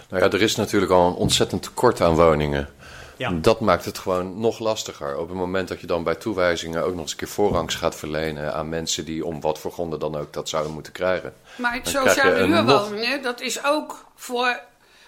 [0.08, 2.68] Nou ja, er is natuurlijk al een ontzettend tekort aan woningen.
[3.16, 3.30] Ja.
[3.30, 5.16] Dat maakt het gewoon nog lastiger.
[5.16, 7.96] Op het moment dat je dan bij toewijzingen ook nog eens een keer voorrangs gaat
[7.96, 11.34] verlenen aan mensen die om wat voor gronden dan ook dat zouden moeten krijgen.
[11.56, 14.60] Maar het sociale nog- huurwoningen, dat is ook voor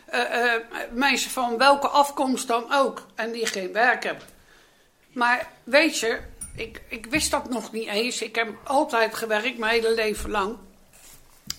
[0.07, 3.07] eh, eh, mensen van welke afkomst dan ook.
[3.15, 4.25] En die geen werk hebben.
[5.13, 6.19] Maar weet je,
[6.55, 8.23] ik, ik wist dat nog niet eens.
[8.23, 10.57] Ik heb altijd gewerkt, mijn hele leven lang.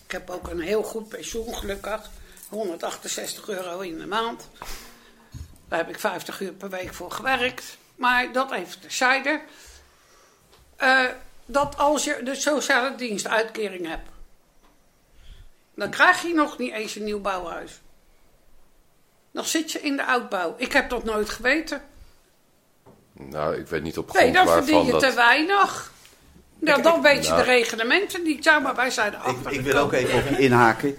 [0.05, 2.09] Ik heb ook een heel goed pensioen, gelukkig.
[2.49, 4.49] 168 euro in de maand.
[5.67, 7.77] Daar heb ik 50 uur per week voor gewerkt.
[7.95, 9.41] Maar dat even terzijde.
[10.75, 11.05] Eh
[11.45, 14.09] dat als je de sociale dienst uitkering hebt,
[15.75, 17.81] dan krijg je nog niet eens een nieuw bouwhuis.
[19.31, 20.55] Dan zit je in de oudbouw.
[20.57, 21.81] Ik heb dat nooit geweten.
[23.29, 24.99] Nou, ik weet niet op grond Nee, dan verdien je dat...
[25.01, 25.91] te weinig.
[26.59, 27.43] Nou, dan weet je Nou.
[27.43, 28.43] de reglementen niet.
[28.43, 30.95] Ja, maar wij zijn Ik, erachter ik wil ook even op je inhaken.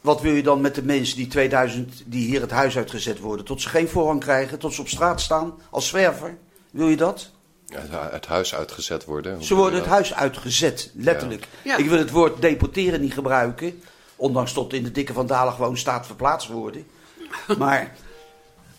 [0.00, 3.44] Wat wil je dan met de mensen die 2000 die hier het huis uitgezet worden?
[3.44, 6.36] Tot ze geen voorrang krijgen, tot ze op straat staan als zwerver?
[6.70, 7.30] Wil je dat?
[7.66, 9.44] Ja, het- huis uitgezet worden.
[9.44, 9.92] Ze worden het dat?
[9.92, 11.46] huis uitgezet, letterlijk.
[11.62, 11.76] Ja.
[11.76, 13.82] Ik wil het woord deporteren niet gebruiken.
[14.16, 16.86] Ondanks tot in de dikke van Dalen gewoon staat verplaatst worden.
[17.58, 17.92] Maar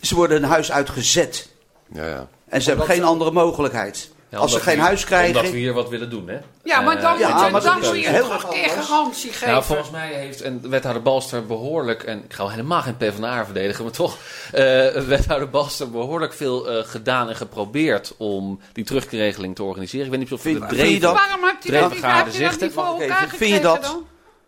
[0.02, 1.50] ze worden een huis uitgezet.
[1.94, 2.28] Ja, ja.
[2.56, 4.10] En ze hebben geen andere mogelijkheid.
[4.30, 5.36] Ja, Als ze geen we- huis krijgen...
[5.36, 6.38] Omdat we hier wat willen doen, hè?
[6.64, 8.50] Ja, maar dan, Eh, ja, moet je, maar dan moet je heel toch een erg
[8.50, 8.88] keer anders.
[8.88, 9.48] garantie geven.
[9.48, 13.84] Nou, volgens mij heeft een wethouder Balster behoorlijk, en ik ga helemaal geen PvdA verdedigen,
[13.84, 14.18] maar toch,
[14.52, 20.06] eh wethouder Balster behoorlijk veel eh, gedaan en geprobeerd om die terugkeerregeling te organiseren.
[20.06, 21.00] Ik weet niet of Vind- de?
[21.02, 23.28] Waarom heb je dat dat niet voor elkaar?
[23.38, 23.82] Vind je dat?
[23.84, 24.06] dan?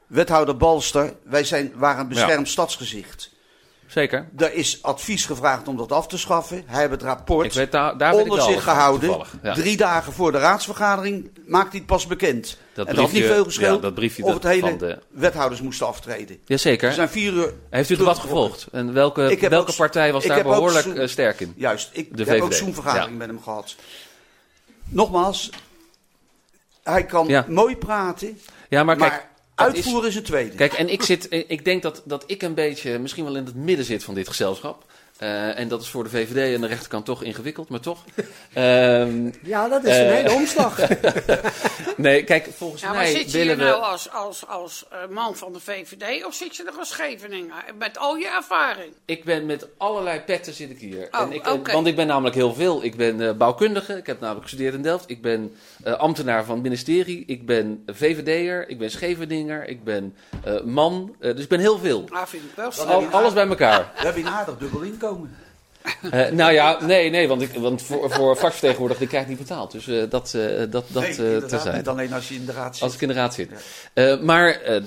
[0.07, 3.29] Wethouder Balster, wij zijn, waren een beschermd stadsgezicht.
[3.87, 4.27] Zeker.
[4.37, 6.63] Er is advies gevraagd om dat af te schaffen.
[6.65, 9.17] Hij heeft het rapport Ik weet, daar, daar onder zich gehouden.
[9.43, 9.53] Ja.
[9.53, 12.57] Drie dagen voor de raadsvergadering maakt hij het pas bekend.
[12.73, 14.99] Dat en dat had niet briefje- veel ja, dat briefje of dat het hele de-
[15.09, 16.37] wethouders moesten aftreden.
[16.45, 16.87] Jazeker.
[16.87, 18.67] Er zijn vier uur Heeft u het debat gevolgd?
[18.71, 21.53] En welke, welke ook- partij was daar ook behoorlijk eh, sterk in?
[21.55, 23.17] Juist, ik De heb ook zo'n vergadering ja.
[23.17, 23.75] met hem gehad.
[24.89, 25.49] Nogmaals,
[26.83, 29.27] hij kan mooi praten, Ja, maar maar, kijk,
[29.65, 30.55] is- uitvoeren is een tweede.
[30.55, 33.55] Kijk, en ik, zit, ik denk dat, dat ik een beetje misschien wel in het
[33.55, 34.85] midden zit van dit gezelschap.
[35.17, 38.03] Eh, en dat is voor de VVD en de rechterkant toch ingewikkeld, maar toch.
[38.53, 40.79] Ehm, Ja, dat is een Eh, hele omslag.
[41.97, 45.35] nee, kijk, volgens Ja, maar mij zit je hier nou als, als, als eh, man
[45.35, 47.63] van de VVD of zit je er als Scheveninger?
[47.77, 48.93] Met al je ervaring.
[49.05, 51.07] Ik ben met allerlei petten zit ik hier.
[51.11, 51.71] Oh, en ik, eh, oké.
[51.71, 52.83] Want ik ben namelijk heel veel.
[52.83, 55.09] Ik ben eh, bouwkundige, ik heb namelijk gestudeerd in Delft.
[55.09, 57.23] Ik ben eh, ambtenaar van het ministerie.
[57.27, 61.15] Ik ben VVD'er, ik ben Scheveninger, ik ben eh, man.
[61.19, 62.03] Eh, dus ik ben heel veel.
[62.11, 62.71] Nou, vind ik wel.
[62.87, 63.91] Al- alles bij elkaar.
[63.95, 65.35] We hebben een aardig dubbel inkomen.
[66.11, 69.71] Eh, nou ja, nee, nee, want, ik, want voor, voor fractievertegenwoordiger die krijgt niet betaald.
[69.71, 71.77] Dus eh, dat, eh, dat, dat Nee, eh, inderdaad, terzijde.
[71.77, 72.83] niet alleen als je in de raad zit.
[72.83, 73.49] Als ik in de raad zit.
[73.93, 74.81] Eh, maar eh,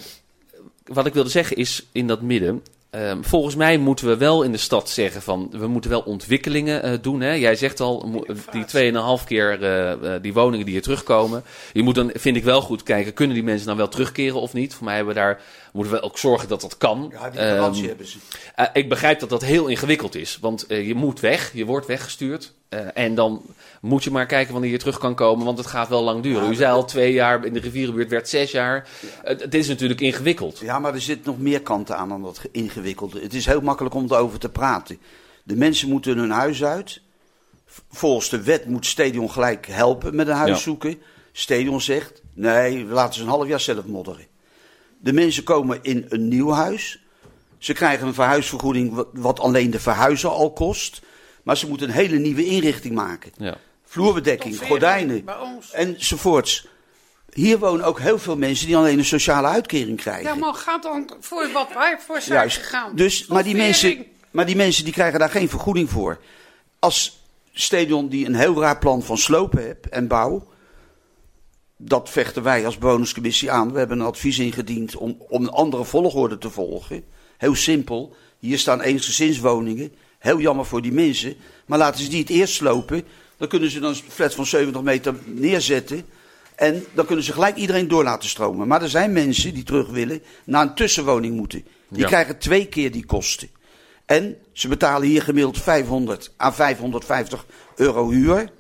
[0.85, 2.63] wat ik wilde zeggen is in dat midden.
[2.91, 6.83] Eh, volgens mij moeten we wel in de stad zeggen van we moeten wel ontwikkelingen
[6.83, 7.21] eh, doen.
[7.21, 7.33] Hè?
[7.33, 11.45] Jij zegt al die 2,5 keer eh, eh, die woningen die hier terugkomen.
[11.73, 14.53] Je moet dan, vind ik wel goed kijken, kunnen die mensen dan wel terugkeren of
[14.53, 14.75] niet?
[14.75, 15.41] Voor mij hebben we daar,
[15.73, 17.09] moeten we ook zorgen dat dat kan.
[17.13, 18.19] Ja, die garantie Ehm, hebben ze.
[18.73, 20.39] ik begrijp dat dat heel ingewikkeld is.
[20.41, 22.53] Want je moet weg, je wordt weggestuurd.
[22.71, 23.43] Eh, en dan
[23.81, 26.45] moet je maar kijken wanneer je terug kan komen, want het gaat wel lang duren.
[26.45, 28.89] Ja, U zei al twee jaar, in de rivierenbuurt werd zes jaar.
[29.25, 30.59] Eh, dit is natuurlijk ingewikkeld.
[30.59, 33.21] Ja, maar er zit nog meer kanten aan dan dat ge- ingewikkelde.
[33.21, 34.99] Het is heel makkelijk om erover te praten.
[35.45, 37.01] De mensen moeten hun huis uit.
[37.91, 40.57] Volgens de wet moet Stadion gelijk helpen met een huis Ja.
[40.57, 40.99] zoeken.
[41.33, 44.27] Stadion zegt, nee, we laten ze een half jaar zelf modderen.
[44.99, 47.03] De mensen komen in een nieuw huis.
[47.59, 51.03] Ze krijgen een verhuisvergoeding wat- alleen de verhuizer al kost.
[51.43, 53.33] Maar ze moeten een hele nieuwe inrichting maken.
[53.37, 53.57] Ja.
[53.85, 55.73] Vloerbedekking, gordijnen Bij ons.
[55.73, 56.67] enzovoorts.
[57.33, 60.25] Hier wonen ook heel veel mensen die alleen een sociale uitkering krijgen.
[60.25, 62.57] Ja, maar gaat dan voor wat wij voor zijn Juist.
[62.57, 62.97] gegaan.
[62.97, 66.19] Dus, maar, die mensen, maar die mensen die krijgen daar geen vergoeding voor.
[66.79, 67.21] Als
[67.53, 70.49] Stadion die een heel raar plan van slopen hebt en bouw.
[71.77, 73.73] Dat vechten wij als bewonerscommissie aan.
[73.73, 77.05] We hebben een advies ingediend om, om een andere volgorde te volgen.
[77.37, 78.15] Heel simpel.
[78.39, 79.93] Hier staan eensgezinswoningen.
[80.21, 81.35] Heel jammer voor die mensen.
[81.67, 83.03] Maar laten ze die het eerst slopen.
[83.37, 86.07] Dan kunnen ze dan een flat van 70 meter neerzetten.
[86.55, 88.69] En dan kunnen ze gelijk iedereen door laten stromen.
[88.69, 91.65] Maar er zijn mensen die terug willen naar een tussenwoning moeten.
[91.89, 92.07] Die Ja.
[92.07, 93.49] krijgen twee keer die kosten.
[94.07, 98.51] En ze betalen hier gemiddeld 500 à 550 euro huur.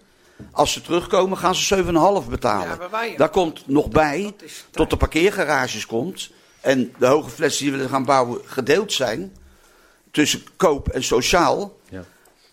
[0.52, 2.78] Als ze terugkomen gaan ze 7,5 betalen.
[2.80, 4.32] Ja, wij- Daar komt nog bij,
[4.70, 6.30] tot de parkeergarages komt.
[6.60, 9.32] En de hoge flats die we willen gaan bouwen gedeeld zijn.
[10.10, 11.78] Tussen koop en sociaal.
[11.90, 12.04] Ja.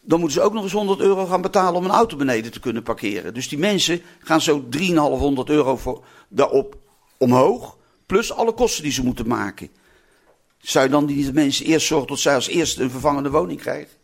[0.02, 2.60] Dan moeten ze ook nog eens 100 euro gaan betalen om een auto beneden te
[2.60, 3.34] kunnen parkeren.
[3.34, 6.76] Dus die mensen gaan zo 3,500 euro voor, daarop
[7.18, 7.78] omhoog.
[8.06, 9.70] Plus alle kosten die ze moeten maken.
[10.58, 13.96] Zou je dan die mensen eerst zorgen tot zij als eerste een vervangende woning krijgen?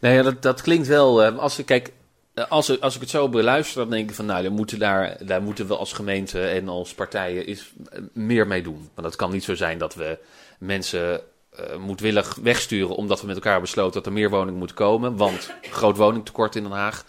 [0.00, 1.22] Nee, ja, dat, dat klinkt wel.
[1.22, 1.92] eh, als ik kijk,
[2.34, 5.26] eh, als, als ik het zo beluister, dan denk ik van nou, daar moeten, daar,
[5.26, 8.88] daar moeten we als gemeente en als partijen is, eh, meer mee doen.
[8.94, 10.18] Maar dat kan niet zo zijn dat we
[10.58, 11.20] mensen
[11.56, 15.16] eh, moedwillig wegsturen omdat we met elkaar besloten dat er meer woningen moet komen.
[15.16, 17.04] Want groot woningtekort in Den Haag.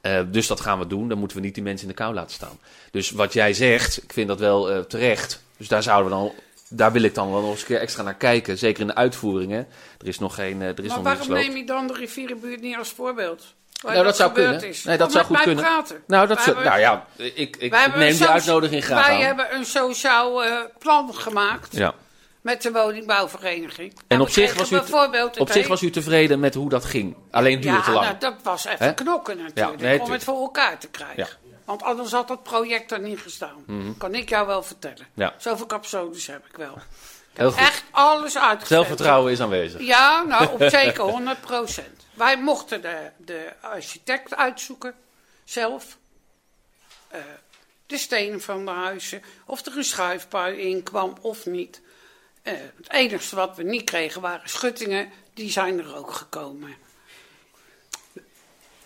[0.00, 1.08] Eh, dus dat gaan we doen.
[1.08, 2.58] Dan moeten we niet die mensen in de kou laten staan.
[2.90, 5.42] Dus wat jij zegt, ik vind dat wel eh, terecht.
[5.56, 6.32] Dus daar zouden we dan.
[6.68, 8.58] Daar wil ik dan wel nog eens een keer extra naar kijken.
[8.58, 9.66] Zeker in de uitvoeringen.
[10.00, 10.60] Er is nog geen.
[10.60, 13.54] er is Maar nog waarom neem je dan de rivierenbuurt niet als voorbeeld?
[13.82, 14.62] Nou, dat zou kunnen.
[14.62, 14.84] Is.
[14.84, 15.64] Nee, dat Kom zou goed kunnen.
[15.64, 16.02] Praten.
[16.06, 19.22] Nou, dat zou, nou ja, ik, ik, neem die uitnodiging graag Wij aan.
[19.22, 20.42] hebben een sociaal
[20.78, 21.94] plan gemaakt Ja.
[22.40, 23.94] Met de woningbouwvereniging.
[24.06, 26.84] En we op zich, was u, bijvoorbeeld op zich was u tevreden met hoe dat
[26.84, 27.16] ging.
[27.30, 28.04] Alleen het duurde ja, te lang.
[28.04, 31.36] nou, dat was even knokken natuurlijk, nee, om het voor elkaar te krijgen.
[31.64, 33.94] Want anders had dat project er niet gestaan.
[33.98, 35.06] Kan ik jou wel vertellen.
[35.38, 36.78] Zoveel capsules heb ik wel.
[37.56, 38.66] Echt alles uitgesproken.
[38.66, 39.80] Zelfvertrouwen is aanwezig.
[39.80, 42.06] Ja, nou, op zeker 100 procent.
[42.14, 44.94] Wij mochten de, de architect uitzoeken,
[45.44, 45.96] zelf.
[47.08, 47.20] Eh,
[47.86, 51.80] de stenen van de huizen, of er een schuifpui in kwam of niet.
[52.52, 56.74] Eh, het enige wat we niet kregen waren schuttingen, die zijn er ook gekomen.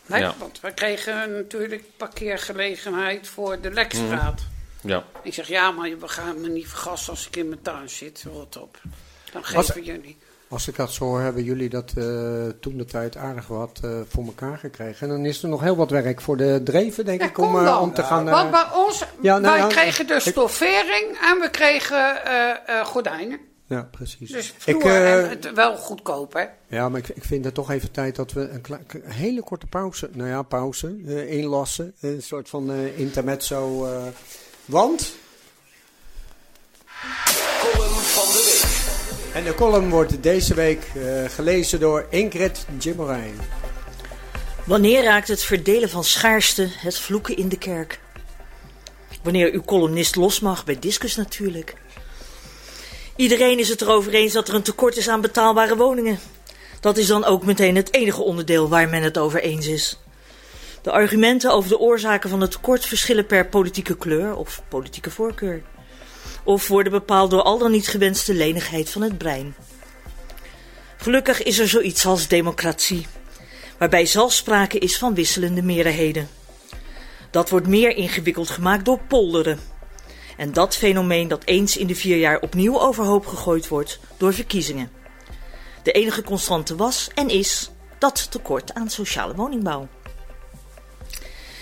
[0.06, 0.34] Nee, Ja.
[0.38, 4.40] Want we kregen natuurlijk parkeergelegenheid voor de Lekstraat.
[4.80, 5.04] Ja.
[5.22, 8.24] Ik zeg, ja, maar we gaan me niet vergassen als ik in mijn tuin zit.
[8.32, 8.78] Rot op.
[9.32, 10.18] Dan Was- geven jullie.
[10.48, 12.04] Als ik dat zo hoor, hebben jullie dat eh,
[12.60, 15.08] toen de tijd aardig wat eh, voor elkaar gekregen.
[15.08, 17.66] En dan is er nog heel wat werk voor de dreven, denk Ja, ik, om,
[17.68, 18.26] om te gaan...
[18.28, 22.24] eh, Want bij ons, Ja, nou wij ja, kregen de ik- stoffering en we kregen
[22.24, 23.40] eh, eh, gordijnen.
[23.72, 24.30] Ja, precies.
[24.30, 26.44] Dus vloer ik, eh, en het wel goedkoop, hè?
[26.76, 28.62] ja, maar ik, ik vind het toch even tijd dat we een,
[29.04, 31.94] hele korte pauze, nou ja, pauze, eh, inlassen.
[32.00, 33.86] Een soort van eh intermezzo.
[33.86, 34.02] eh
[34.64, 35.14] want...
[37.62, 39.34] Column van de week.
[39.34, 43.34] En de column wordt deze week eh, gelezen door Ingrid Jimmerijn.
[44.66, 48.00] Wanneer raakt het verdelen van schaarste het vloeken in de kerk?
[49.22, 51.74] Wanneer uw columnist los mag, bij Discus natuurlijk.
[53.16, 56.18] Iedereen is het erover eens dat er een tekort is aan betaalbare woningen.
[56.80, 59.98] Dat is dan ook meteen het enige onderdeel waar men het over eens is.
[60.82, 65.62] De argumenten over de oorzaken van het tekort verschillen per politieke kleur of politieke voorkeur.
[66.44, 69.54] Of worden bepaald door al dan niet gewenste lenigheid van het brein.
[70.96, 73.06] Gelukkig is er zoiets als democratie
[73.82, 76.28] waarbij zelfs sprake is van wisselende meerderheden.
[77.30, 79.71] Dat wordt meer ingewikkeld gemaakt door polderen.
[80.36, 84.90] En dat fenomeen dat eens in de vier jaar opnieuw overhoop gegooid wordt door verkiezingen.
[85.82, 89.88] De enige constante was en is dat tekort aan sociale woningbouw.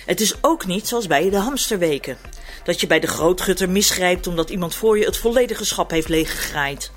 [0.07, 2.17] Het is ook niet zoals bij de hamsterweken.
[2.65, 6.91] Dat je bij de grootgutter misgrijpt omdat iemand voor je het volledige schap heeft leeggegraaid.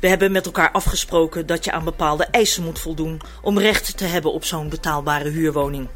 [0.00, 4.04] We hebben met elkaar afgesproken dat je aan bepaalde eisen moet voldoen om recht te
[4.04, 5.88] hebben op zo'n betaalbare huurwoning.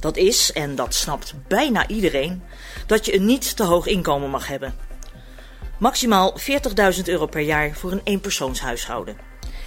[0.00, 2.42] Dat is, en dat snapt bijna iedereen,
[2.86, 4.74] dat je een niet te hoog inkomen mag hebben.
[5.78, 6.36] Maximaal
[6.96, 9.16] 40.000 euro per jaar voor een eenpersoonshuishouden.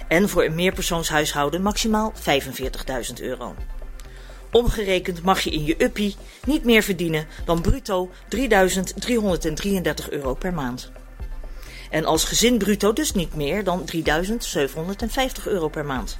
[0.08, 3.54] En voor een meerpersoonshuishouden maximaal 45.000 euro.
[4.50, 10.90] Omgerekend mag je in je uppie niet meer verdienen dan bruto 3.333 euro per maand.
[11.90, 14.02] En als gezin bruto dus niet meer dan 3.750
[15.44, 16.18] euro per maand.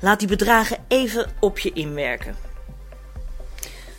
[0.00, 2.45] Laat die bedragen even op je inwerken.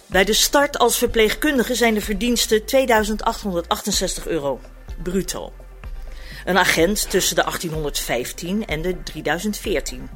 [0.07, 4.59] Bij de start als verpleegkundige zijn de verdiensten 2868 euro
[5.03, 5.53] bruto.
[6.45, 10.09] Een agent tussen de 1815 en de 3014.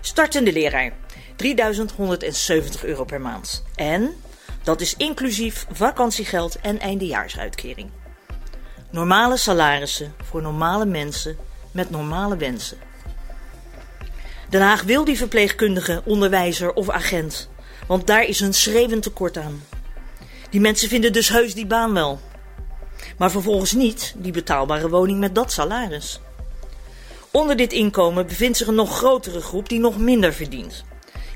[0.00, 0.92] Startende leraar
[1.36, 3.64] 3170 euro per maand.
[3.74, 4.14] En
[4.62, 7.90] dat is inclusief vakantiegeld en eindejaarsuitkering.
[8.90, 11.36] Normale salarissen voor normale mensen
[11.72, 12.78] met normale wensen.
[14.48, 17.50] Den Haag wil die verpleegkundige, onderwijzer of agent,
[17.90, 19.64] want daar is een schreeuwend tekort aan.
[20.50, 22.20] Die mensen vinden dus heus die baan wel.
[23.18, 26.20] Maar vervolgens niet die betaalbare woning met dat salaris.
[27.30, 30.84] Onder dit inkomen bevindt zich een nog grotere groep die nog minder verdient.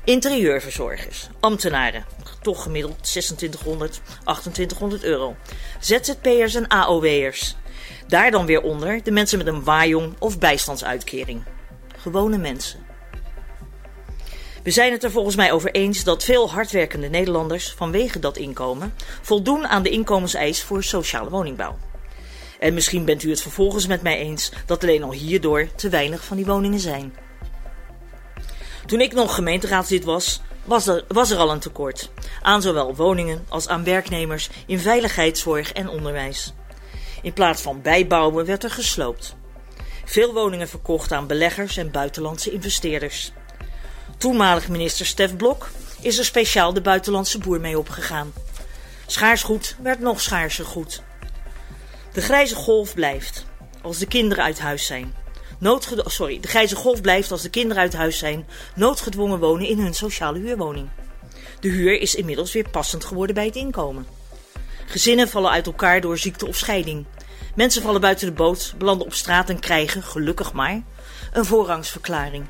[0.03, 2.05] Interieurverzorgers, ambtenaren,
[2.41, 5.35] toch gemiddeld 2600, 2800 euro.
[5.79, 7.55] ZZP'ers en AOW'ers.
[8.07, 11.43] Daar dan weer onder de mensen met een waaijong of bijstandsuitkering.
[11.97, 12.84] Gewone mensen.
[14.65, 18.93] We zijn het er volgens mij over eens dat veel hardwerkende Nederlanders vanwege dat inkomen
[19.21, 21.77] voldoen aan de inkomenseis voor sociale woningbouw.
[22.59, 26.23] En misschien bent u het vervolgens met mij eens dat alleen al hierdoor te weinig
[26.23, 27.15] van die woningen zijn.
[28.85, 32.09] Toen ik nog gemeenteraadslid was, was er, was er al een tekort
[32.41, 36.53] aan zowel woningen als aan werknemers in veiligheidszorg en onderwijs.
[37.21, 39.35] In plaats van bijbouwen werd er gesloopt.
[40.05, 43.31] Veel woningen verkocht aan beleggers en buitenlandse investeerders.
[44.25, 45.69] Toenmalig minister Stef Blok
[46.01, 48.33] is er speciaal de buitenlandse boer mee opgegaan.
[49.05, 51.01] Schaars goed werd nog schaarser goed.
[52.13, 53.45] De grijze golf blijft
[53.81, 55.15] als de kinderen uit huis zijn.
[55.59, 59.79] Noodged sorry, de grijze golf blijft als de kinderen uit huis zijn noodgedwongen wonen in
[59.79, 60.89] hun sociale huurwoning.
[61.59, 64.07] De huur is inmiddels weer passend geworden bij het inkomen.
[64.85, 67.05] Gezinnen vallen uit elkaar door ziekte of scheiding.
[67.55, 70.81] Mensen vallen buiten de boot, belanden op straat en krijgen, gelukkig maar,
[71.33, 72.45] een voorrangsverklaring.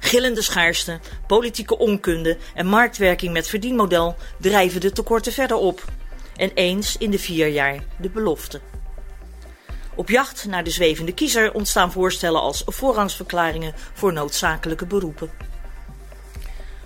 [0.00, 5.84] Gillende schaarste, politieke onkunde en marktwerking met verdienmodel drijven de tekorten verder op.
[6.36, 8.60] En eens in de vier jaar de belofte.
[9.94, 15.30] Op jacht naar de zwevende kiezer ontstaan voorstellen als voorrangsverklaringen voor noodzakelijke beroepen.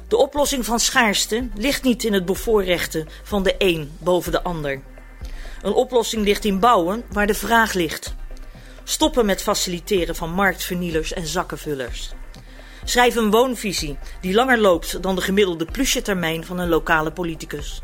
[0.08, 4.80] De oplossing van schaarste ligt niet in het bevoorrechten van de een boven de ander.
[5.62, 8.14] Een oplossing ligt in bouwen waar de vraag ligt.
[8.84, 12.10] Stoppen met faciliteren van marktvernielers en zakkenvullers.
[12.88, 17.80] Schrijf een woonvisie die langer loopt dan de gemiddelde plusje-termijn van een lokale politicus.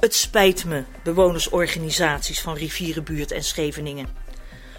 [0.00, 4.08] Het spijt me, bewonersorganisaties van Rivierenbuurt en Scheveningen.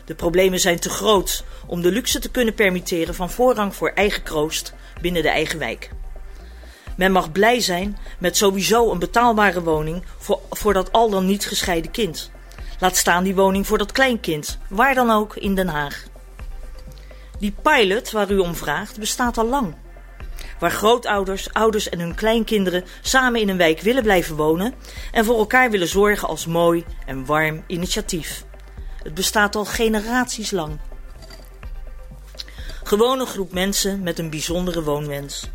[0.05, 4.23] De problemen zijn te groot om de luxe te kunnen permitteren van voorrang voor eigen
[4.23, 5.89] kroost binnen de eigen wijk.
[6.97, 11.47] Men mag blij zijn met sowieso een betaalbare woning voor, voor dat al dan niet
[11.47, 12.31] gescheiden kind.
[12.79, 16.11] Laat staan die woning voor dat kleinkind, waar dan ook in Den Haag.
[17.44, 19.76] Die pilot waar u om vraagt bestaat al lang.
[20.60, 24.74] Waar grootouders, ouders en hun kleinkinderen samen in een wijk willen blijven wonen
[25.12, 28.46] en voor elkaar willen zorgen als mooi en warm initiatief.
[29.04, 30.80] Het bestaat al generaties lang.
[32.84, 35.50] Gewoon een groep mensen met een bijzondere woonwens.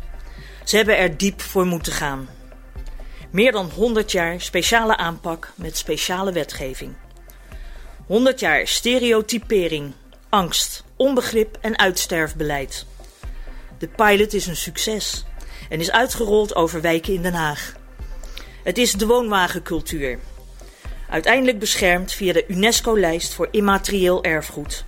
[0.63, 2.29] Ze hebben er diep voor moeten gaan.
[3.31, 6.95] Meer dan 100 jaar speciale aanpak met speciale wetgeving.
[8.07, 9.93] 100 jaar stereotypering,
[10.29, 12.85] angst, onbegrip en uitsterfbeleid.
[13.77, 15.25] De pilot is een succes
[15.69, 17.73] en is uitgerold over wijken in Den Haag.
[18.63, 20.19] Het is de woonwagencultuur.
[21.09, 24.85] Uiteindelijk beschermd via de UNESCO-lijst voor immaterieel erfgoed.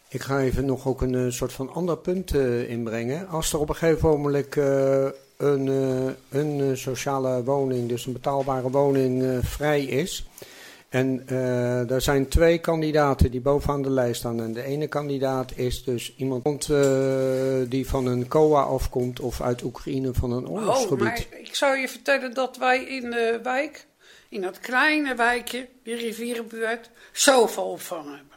[0.09, 2.35] Ik ga even nog ook een uh, soort van ander punt
[2.69, 3.29] inbrengen.
[3.29, 4.57] Als er op een gegeven moment
[5.37, 5.67] een,
[6.29, 10.27] een sociale woning, dus een betaalbare woning, vrij is
[10.89, 14.41] En eh, er zijn twee kandidaten die bovenaan de lijst staan.
[14.41, 19.63] En de ene kandidaat is dus iemand eh, die van een COA afkomt of uit
[19.63, 21.05] Oekraïne van een Oh, oorlogsgebied.
[21.05, 23.87] maar ik zou je vertellen dat wij in de wijk,
[24.29, 28.37] in dat kleine wijkje, die rivierenbuurt, zoveel opvang hebben.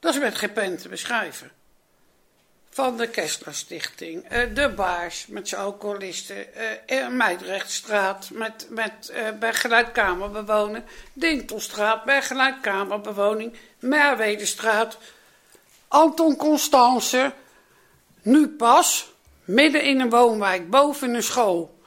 [0.00, 1.50] Dat is met geen pen te beschrijven.
[2.76, 6.54] Van de Kessler Stichting, eh, de Baars met zijn alcoholisten,
[6.86, 14.98] eh, Meidrechtstraat met, met eh, bij gelijkkamerbewoning, Dintelstraat bij gelijkkamerbewoning, Merwedestraat,
[15.88, 17.32] Anton Constance,
[18.22, 19.12] nu pas,
[19.44, 21.78] midden in een woonwijk, boven een school,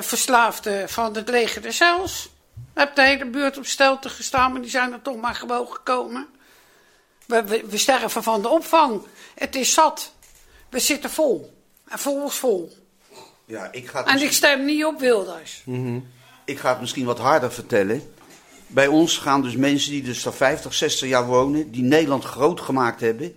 [0.00, 2.28] verslaafden van het leger des Heils.
[2.74, 6.37] Heb de hele buurt op stelte gestaan, maar die zijn er toch maar gewoon gekomen.
[7.28, 9.02] We, we, we sterven van de opvang.
[9.34, 10.12] Het is zat.
[10.68, 11.52] We zitten vol.
[11.88, 12.76] En vol is vol.
[13.44, 15.62] Ja, ik ga het En ik stem niet op Wilders.
[16.44, 18.12] Ik ga het misschien wat harder vertellen.
[18.66, 22.60] Bij ons gaan dus mensen die dus al 50, 60 jaar wonen, die Nederland groot
[22.60, 23.34] gemaakt hebben,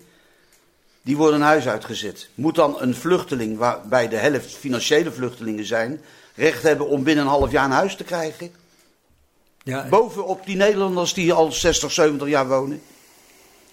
[1.02, 2.30] die worden een huis uitgezet.
[2.36, 6.02] Moet dan een vluchteling, waarbij de helft financiële vluchtelingen zijn,
[6.36, 8.52] recht hebben om binnen een half jaar een huis te krijgen?
[9.64, 12.82] Ja, Bovenop die Nederlanders die al 60, 70 jaar wonen?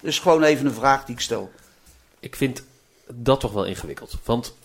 [0.01, 1.51] Dat is gewoon even een vraag die ik stel.
[2.19, 2.63] Ik vind
[3.07, 4.17] dat toch wel ingewikkeld.
[4.23, 4.55] Want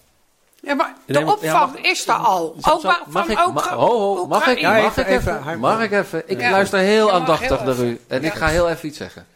[0.60, 2.56] Ja, maar de Nee, maar- opvang ja, is er al.
[2.62, 4.58] Zo- zo- mag ik, ook ma- ho, ho, mag ik.
[4.58, 6.22] Ja, mag ik even- mag ik even?
[6.26, 6.50] Ik Ja.
[6.50, 8.00] luister heel mag aandachtig heel naar u.
[8.06, 9.26] En ik ga heel even iets zeggen.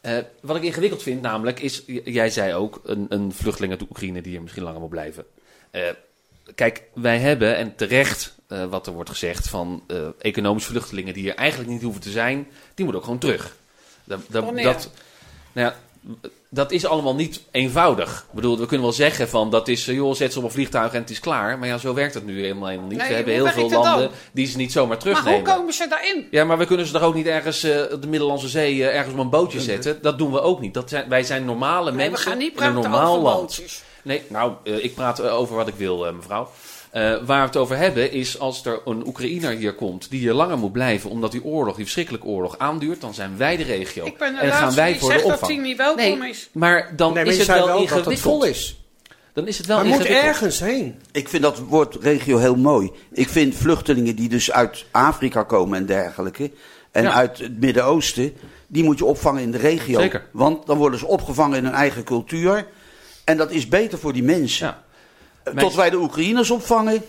[0.00, 4.20] Eh, wat ik ingewikkeld vind namelijk is, jij zei ook, een, een vluchteling uit Oekraïne
[4.22, 5.24] die hier misschien langer moet blijven.
[5.70, 5.82] Eh,
[6.54, 11.22] kijk, wij hebben, en terecht eh, wat er wordt gezegd, van eh, economische vluchtelingen die
[11.22, 13.56] hier eigenlijk niet hoeven te zijn, die moeten ook gewoon terug.
[14.04, 14.90] Dat, dat, dat,
[15.54, 15.74] nou ja,
[16.48, 18.24] dat is allemaal niet eenvoudig.
[18.28, 20.50] Ik bedoel, we kunnen wel zeggen van dat is, eh, joh, zet ze op een
[20.50, 21.58] vliegtuig en het is klaar.
[21.58, 22.98] Maar ja, zo werkt het nu helemaal, helemaal niet.
[22.98, 25.44] Nee, we hebben heel veel landen die ze niet zomaar Maar terugnemen.
[25.44, 26.26] hoe komen ze daarin?
[26.30, 28.96] Ja, maar we kunnen ze toch ook niet ergens eh, op de Middellandse Zee eh,
[28.96, 29.98] ergens op een bootje zetten?
[30.02, 30.74] Dat doen we ook niet.
[30.74, 33.22] Dat zijn, wij zijn normale Nee, we mensen gaan niet in een praten normaal over
[33.22, 33.40] land.
[33.40, 33.82] bootjes.
[34.02, 36.48] Nee, nou, ik praat over wat ik wil, mevrouw.
[36.94, 40.32] Eh, waar we het over hebben is als er een Oekraïner hier komt die hier
[40.32, 44.04] langer moet blijven omdat die oorlog, die verschrikkelijke oorlog aanduurt, dan zijn wij de regio.
[44.04, 45.52] Ik ben en dan gaan wij die voor de zegt dat opvang.
[45.58, 46.48] hij niet welkom Nee, is.
[46.52, 48.18] maar dan nee, maar is het wel, wel dat het ingewikkeld.
[48.20, 48.80] vol is.
[49.32, 50.94] Dan is het wel Hij moet ergens heen.
[51.12, 52.90] Ik vind dat woord regio heel mooi.
[53.12, 56.50] Ik vind vluchtelingen die dus uit Afrika komen en dergelijke.
[56.90, 57.12] En Ja.
[57.12, 58.32] uit het Midden-Oosten.
[58.66, 60.00] Die moet je opvangen in de regio.
[60.00, 60.26] Zeker.
[60.32, 62.66] Want dan worden ze opgevangen in hun eigen cultuur.
[63.24, 64.66] En dat is beter voor die mensen.
[64.66, 64.83] Ja.
[65.44, 67.02] Mijn- Tot wij de Oekraïners opvangen.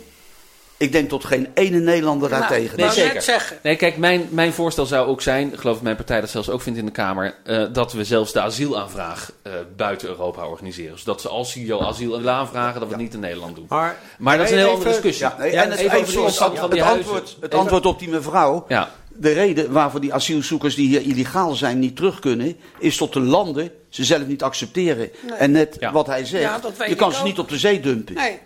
[0.78, 2.80] Ik denk tot geen ene Nederlander daar Nou, tegen.
[2.80, 3.22] Nee, zeker.
[3.22, 3.58] zeggen.
[3.64, 6.50] Nee, kijk, mijn, mijn voorstel zou ook zijn, ik geloof dat mijn partij dat zelfs
[6.50, 11.00] ook vindt in de Kamer, eh, dat we zelfs de asielaanvraag eh, buiten Europa organiseren.
[11.00, 13.66] Zodat ze als ze asiel willen aanvragen, dat we het niet in Nederland doen.
[13.70, 15.26] Maar, Maar dat is een heel Even- andere discussie.
[15.26, 18.66] Ja, nee, en het, even even antwoord, het antwoord op die mevrouw.
[18.68, 23.14] Ja, De reden waarvoor die asielzoekers die hier illegaal zijn niet terug kunnen, is tot
[23.14, 25.10] de landen ze zelf niet accepteren.
[25.38, 25.92] En net Ja.
[25.92, 26.44] wat hij zegt,
[26.78, 27.26] Ja, je kan ze ook.
[27.26, 28.14] niet op de zee dumpen.
[28.14, 28.40] Nee.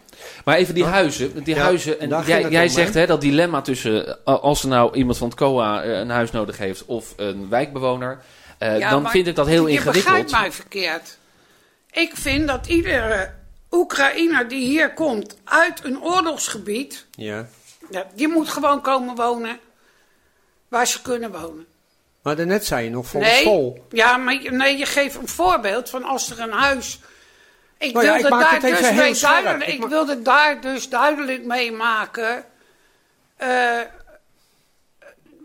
[0.46, 1.44] maar even die huizen.
[1.44, 3.06] Die Ja, huizen en jij, jij om, zegt hè?
[3.06, 6.58] dat dilemma tussen eh, als er nou iemand van het COA eh, een huis nodig
[6.58, 8.20] heeft of een wijkbewoner.
[8.58, 10.04] eh, Ja, dan vind ik dat heel je ingewikkeld.
[10.06, 11.18] begrijpt mij verkeerd.
[11.92, 13.30] Ik vind dat iedere
[13.72, 17.06] Oekraïner die hier komt uit een oorlogsgebied...
[17.12, 17.48] Ja.
[17.92, 19.58] Ja, die moet gewoon komen wonen
[20.70, 21.68] waar ze kunnen wonen.
[22.22, 23.82] Maar daarnet zei je nog vol nee.
[23.90, 27.00] Ja, maar je- nee, je geeft een voorbeeld van als er een huis...
[27.78, 31.44] Ik Nou ja, wilde ik maak daar dus mee duidelijk, Ik wilde daar dus duidelijk
[31.46, 32.46] mee maken.
[33.36, 33.80] eh,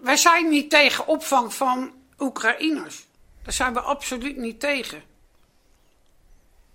[0.03, 3.07] wij zijn niet tegen opvang van Oekraïners.
[3.43, 5.03] Daar zijn we absoluut niet tegen.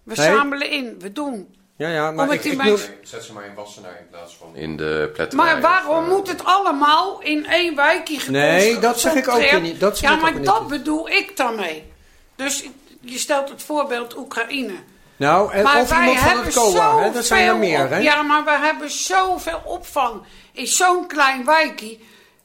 [0.03, 0.25] We Nee.
[0.25, 1.55] zamelen in, we doen.
[1.79, 4.77] Ja, ja, maar Om ik, mensen- Zet ze maar in Wassenaar in plaats van in
[4.77, 5.45] de pletterij.
[5.45, 9.61] Maar waarom of, eh, moet het allemaal in één wijkje Nee, dat zeg ik ook
[9.61, 9.79] niet.
[9.79, 10.69] Dat zeg ja, ik maar ook dat niet.
[10.69, 11.91] bedoel ik daarmee.
[12.35, 12.63] Dus
[13.01, 14.73] je stelt het voorbeeld Oekraïne.
[15.15, 17.11] Nou, en Maar of wij iemand van het COA, hè?
[17.11, 17.97] dat zijn er meer, op- hè?
[17.97, 20.21] Ja, maar we hebben zoveel opvang
[20.51, 21.97] in zo'n klein wijkje.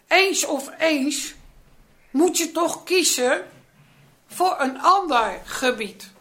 [0.08, 1.34] Eens of eens
[2.10, 3.42] moet je toch kiezen
[4.28, 6.12] voor een ander gebied.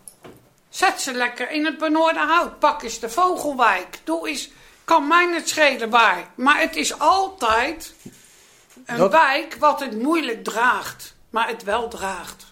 [0.74, 2.60] Zet ze lekker in het Benoordenhout.
[2.60, 4.00] Pak eens de Vogelwijk.
[4.04, 4.50] Doe eens,
[4.86, 6.28] kan mij het schelen waar.
[6.36, 7.94] Maar het is altijd
[8.86, 11.16] een Dat- wijk wat het moeilijk draagt.
[11.30, 12.46] Maar het wel draagt.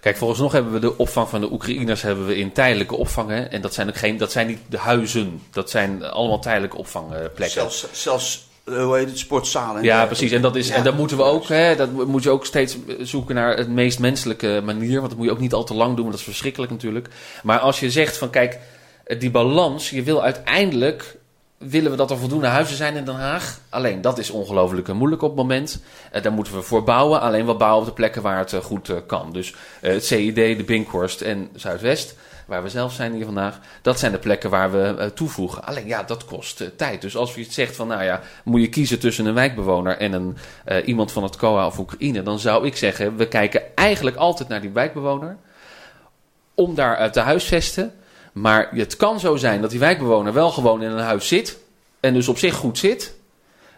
[0.00, 3.28] Kijk, volgens nog hebben we de opvang van de Oekraïners hebben we in tijdelijke opvang.
[3.30, 3.42] Hè?
[3.42, 5.42] En dat zijn ook geen, dat zijn niet de huizen.
[5.50, 7.50] Dat zijn allemaal tijdelijke opvangplekken.
[7.50, 9.76] Zelfs, zelfs hoe heet het, sportzalen.
[9.76, 10.32] en Ja, precies.
[10.32, 13.34] En, dat is, en dan moeten we ook, hè, dat moet je ook steeds zoeken
[13.34, 14.96] naar het meest menselijke manier.
[14.96, 17.08] Want dat moet je ook niet al te lang doen, want dat is verschrikkelijk natuurlijk.
[17.42, 18.58] Maar als je zegt van kijk,
[19.18, 21.16] die balans, je wil uiteindelijk
[21.68, 23.60] willen we dat er voldoende huizen zijn in Den Haag.
[23.68, 25.82] Alleen dat is ongelooflijk eh, moeilijk op het moment.
[26.10, 27.20] Eh, daar moeten we voor bouwen.
[27.20, 29.32] Alleen wat bouwen op de plekken waar het eh, goed eh, kan.
[29.32, 32.14] Dus eh, het CID, de Binkhorst en Zuidwest,
[32.52, 33.58] waar we zelf zijn hier vandaag.
[33.82, 35.64] Dat zijn de plekken waar we eh, toevoegen.
[35.64, 37.00] Alleen ja, dat kost eh, tijd.
[37.00, 40.36] Dus als je zegt van nou ja, moet je kiezen tussen een wijkbewoner en een,
[40.64, 42.22] eh, iemand van het COA of Oekraïne.
[42.22, 45.36] Dan zou ik zeggen, we kijken eigenlijk altijd naar die wijkbewoner.
[46.54, 47.92] Om daar te huisvesten.
[48.32, 51.58] Maar het kan zo zijn dat die wijkbewoner wel gewoon in een huis zit.
[52.00, 53.14] En dus op zich goed zit.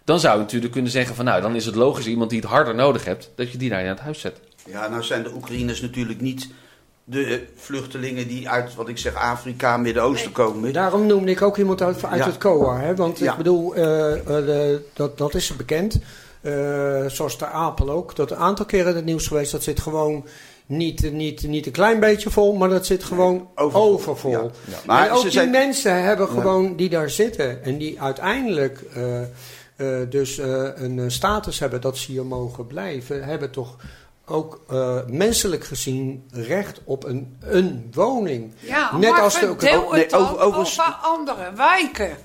[0.04, 2.48] Dan zou je natuurlijk kunnen zeggen van nou, dan is het logisch iemand die het
[2.48, 4.40] harder nodig hebt, dat je die daar in het huis zet.
[4.66, 6.48] Ja, nou zijn de Oekraïners natuurlijk niet
[7.04, 10.72] de eh, vluchtelingen die uit, wat ik zeg, Afrika, Midden-Oosten komen.
[10.72, 12.26] Daarom noemde ik ook iemand uit, uit Ja.
[12.26, 12.80] het COA.
[12.80, 12.94] Hè?
[12.94, 13.30] Want Ja.
[13.30, 15.98] ik bedoel, eh, eh, de- dat, dat is bekend.
[16.40, 18.16] Eh, zoals de Apel ook.
[18.16, 19.52] Dat een aantal keren in het nieuws geweest.
[19.52, 20.26] Dat zit gewoon
[20.66, 23.92] niet, niet, niet een klein beetje vol, maar dat zit gewoon overvol.
[23.92, 24.30] overvol.
[24.30, 24.38] Ja.
[24.40, 24.50] Maar
[24.86, 26.32] Maar en ook die zijn- mensen hebben Ja.
[26.32, 31.80] gewoon die daar zitten en die uiteindelijk eh, eh, dus eh, een eh, status hebben
[31.80, 33.76] dat ze hier mogen blijven, hebben toch
[34.26, 38.52] ook eh, menselijk gezien recht op een, een woning.
[38.60, 42.16] Ja, Net maar als de verdeel oh, het over- over andere wijken.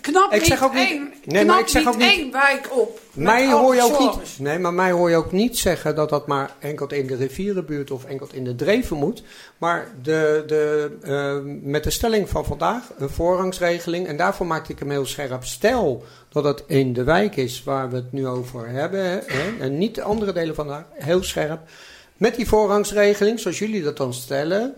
[0.00, 3.00] Knap Ik zeg ook niet- één, nee, maar ik zeg ook niet- één wijk op.
[3.12, 4.38] Mij hoor je ook niet.
[4.38, 7.90] Nee, maar mij hoor je ook niet zeggen dat dat maar enkel in de rivierenbuurt
[7.90, 9.22] of enkel in de dreven moet.
[9.58, 14.06] Maar de, de, eh, met de stelling van vandaag, een voorrangsregeling.
[14.06, 15.44] En daarvoor maakte ik hem heel scherp.
[15.44, 19.00] Stel dat het in de wijk is waar we het nu over hebben.
[19.04, 19.18] Hè,
[19.60, 20.84] en niet de andere delen vandaag.
[20.92, 21.60] Heel scherp.
[22.16, 24.74] Met die voorrangsregeling, zoals jullie dat dan stellen.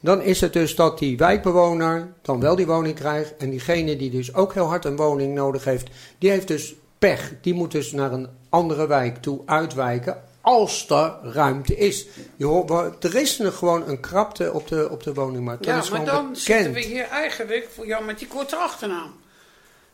[0.00, 3.36] Dan is het dus dat die wijkbewoner dan wel die woning krijgt.
[3.36, 5.88] En diegene die dus ook heel hard een woning nodig heeft,
[6.18, 7.32] die heeft dus pech.
[7.40, 10.22] Die moet dus naar een andere wijk toe uitwijken.
[10.40, 12.06] Als er ruimte is.
[12.36, 15.64] Je hoort, er is gewoon een krapte op de, op de woningmarkt.
[15.64, 16.38] Dat Ja, maar dan bekend.
[16.38, 19.12] zitten we hier eigenlijk voor jou met die korte achternaam.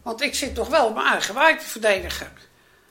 [0.02, 2.32] Want ik zit toch wel mijn eigen wijk te verdedigen.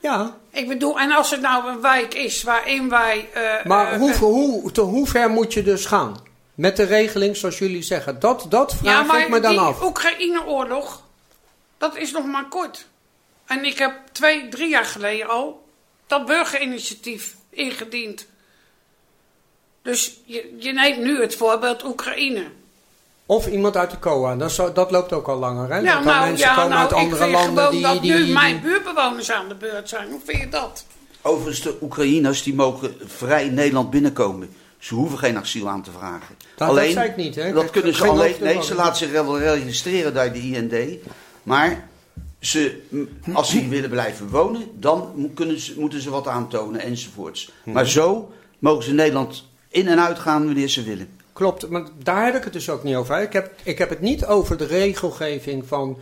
[0.00, 3.28] Ja, Ik bedoel, en als het nou een wijk is waarin wij...
[3.32, 6.16] eh, maar eh, hoe, eh, hoe, te hoe ver moet je dus gaan?
[6.54, 8.20] Met de regeling zoals jullie zeggen.
[8.20, 9.82] Dat, dat vraag ja, maar ik me dan die af.
[9.82, 11.02] Oekraïne-oorlog,
[11.78, 12.86] dat is nog maar kort.
[13.46, 15.68] En ik heb twee, drie jaar geleden al
[16.06, 18.26] dat burgerinitiatief ingediend.
[19.82, 22.44] Dus je, je neemt nu het voorbeeld Oekraïne.
[23.30, 24.36] Of iemand uit de COA.
[24.36, 25.68] Dat, zo- dat loopt ook al langer.
[25.72, 25.78] Hè?
[25.78, 27.82] Ja, dat nou, mensen ja, komen nou uit ik andere vind landen gewoon die...
[27.82, 30.10] dat die, nu die- mijn buurtbewoners aan de beurt zijn.
[30.10, 30.84] Hoe vind je dat?
[31.22, 34.50] Overigens, de Oekraïners die mogen vrij Nederland binnenkomen.
[34.78, 36.34] Ze hoeven geen asiel aan te vragen.
[36.56, 37.52] Dat- dat zei ik niet, hè.
[37.52, 38.34] Dat Ik- kunnen ik ze alleen.
[38.40, 40.74] Nee, ze laten zich wel registreren bij de IND.
[41.42, 41.88] Maar
[42.40, 42.82] ze,
[43.32, 47.50] als ze hier willen blijven wonen, dan ze, moeten ze wat aantonen enzovoorts.
[47.64, 47.74] Mhm.
[47.74, 51.18] Maar zo mogen ze Nederland in en uitgaan wanneer ze willen.
[51.32, 53.22] Klopt, maar daar heb ik het dus ook niet over.
[53.22, 55.98] Ik heb, ik heb het niet over de regelgeving van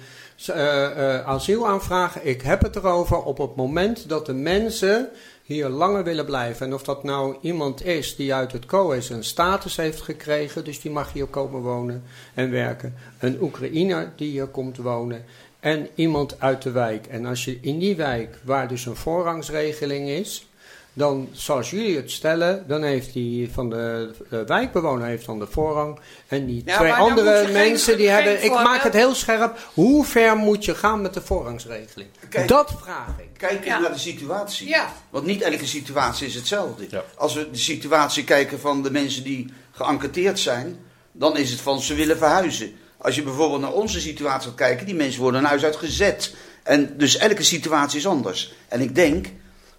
[0.46, 2.26] eh, eh, asielaanvragen.
[2.26, 5.08] Ik heb het erover op het moment dat de mensen
[5.42, 6.66] hier langer willen blijven.
[6.66, 10.80] En of dat nou iemand is die uit het COES een status heeft gekregen, dus
[10.80, 12.02] die mag hier komen wonen
[12.34, 12.94] en werken.
[13.18, 15.24] Een Oekraïner die hier komt wonen.
[15.60, 17.06] En iemand uit de wijk.
[17.06, 20.47] En als je in die wijk, waar dus een voorrangsregeling is,
[20.92, 25.46] dan, zoals jullie het stellen, dan heeft die van de, de wijkbewoner heeft dan de
[25.46, 25.98] voorrang.
[26.28, 28.44] En die Ja, twee andere geen- mensen die geen hebben.
[28.44, 29.58] Ik maak het heel scherp.
[29.74, 32.08] Hoe ver moet je gaan met de voorrangsregeling?
[32.28, 32.48] Kijk.
[32.48, 33.28] dat vraag ik.
[33.36, 33.78] Kijken Ja.
[33.78, 34.68] naar de situatie.
[34.68, 34.92] Ja.
[35.10, 36.86] Want niet elke situatie is hetzelfde.
[36.90, 37.04] Ja.
[37.16, 40.76] Als we de situatie kijken van de mensen die geënquêteerd zijn,
[41.12, 42.72] dan is het van ze willen verhuizen.
[42.98, 46.34] Als je bijvoorbeeld naar onze situatie gaat kijken, die mensen worden een huis uitgezet.
[46.62, 48.54] En dus elke situatie is anders.
[48.68, 49.26] En ik denk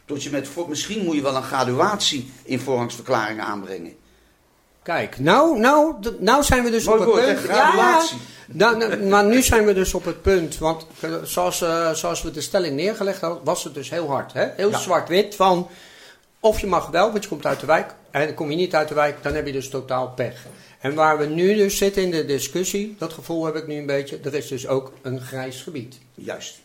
[0.10, 3.94] dat je met, misschien moet je wel een graduatie in voorrangsverklaringen aanbrengen.
[4.84, 7.48] Kijk, nou, nou, nou zijn we dus Mooi op het punt.
[8.54, 10.58] Nou, nou, maar nu zijn we dus op het punt.
[10.58, 14.34] Want eh, zoals, eh, zoals we de stelling neergelegd hadden, was het dus heel hard.
[14.34, 14.48] Hè?
[14.56, 14.78] Heel Ja.
[14.78, 15.68] zwart-wit van.
[16.40, 17.96] Of je mag wel, want je komt uit de wijk.
[18.12, 20.46] En kom je niet uit de wijk, dan heb je dus totaal pech.
[20.80, 23.86] En waar we nu dus zitten in de discussie, dat gevoel heb ik nu een
[23.86, 24.20] beetje.
[24.24, 26.00] Er is dus ook een grijs gebied.
[26.14, 26.60] Juist.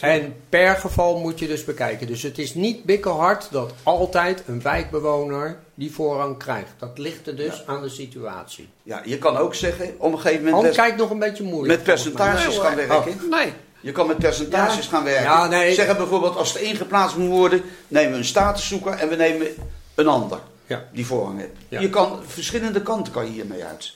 [0.00, 2.06] En per geval moet je dus bekijken.
[2.06, 6.70] Dus het is niet bikkelhard dat altijd een wijkbewoner die voorrang krijgt.
[6.78, 8.68] Dat ligt er dus aan de situatie.
[8.82, 11.42] Ja, je kan ook zeggen, op een gegeven moment Hans met, kijkt nog een beetje
[11.44, 11.74] moeilijk.
[11.78, 13.18] met percentages gaan werken.
[13.30, 13.52] Nee.
[13.80, 14.90] Je kan met percentages Ja.
[14.90, 15.22] gaan werken.
[15.24, 15.74] Ja, nee.
[15.74, 19.46] Zeggen bijvoorbeeld, als er één geplaatst moet worden, nemen we een statuszoeker en we nemen
[19.94, 20.84] een ander Ja.
[20.92, 21.50] die voorrang heeft.
[21.68, 21.80] Ja.
[21.80, 23.94] Je kan, verschillende kanten kan je hiermee uit.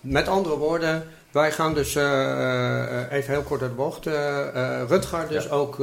[0.00, 4.06] Met andere woorden, wij gaan dus eh, eh, even heel kort uit de bocht.
[4.06, 5.76] eh, Rutger dus ook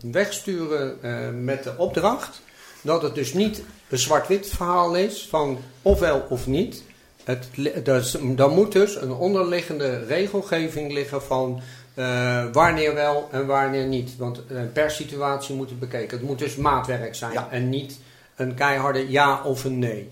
[0.00, 0.98] wegsturen
[1.44, 2.40] met de opdracht
[2.82, 6.82] dat het dus niet een zwart-wit verhaal is van ofwel of niet.
[7.24, 7.48] Het,
[7.84, 11.60] dus, dan moet dus een onderliggende regelgeving liggen van
[12.52, 14.16] wanneer wel en wanneer niet.
[14.16, 14.42] Want
[14.72, 16.18] per situatie moet het bekeken.
[16.18, 17.48] Het moet dus maatwerk zijn Ja.
[17.50, 17.98] en niet
[18.36, 20.10] een keiharde ja of een nee.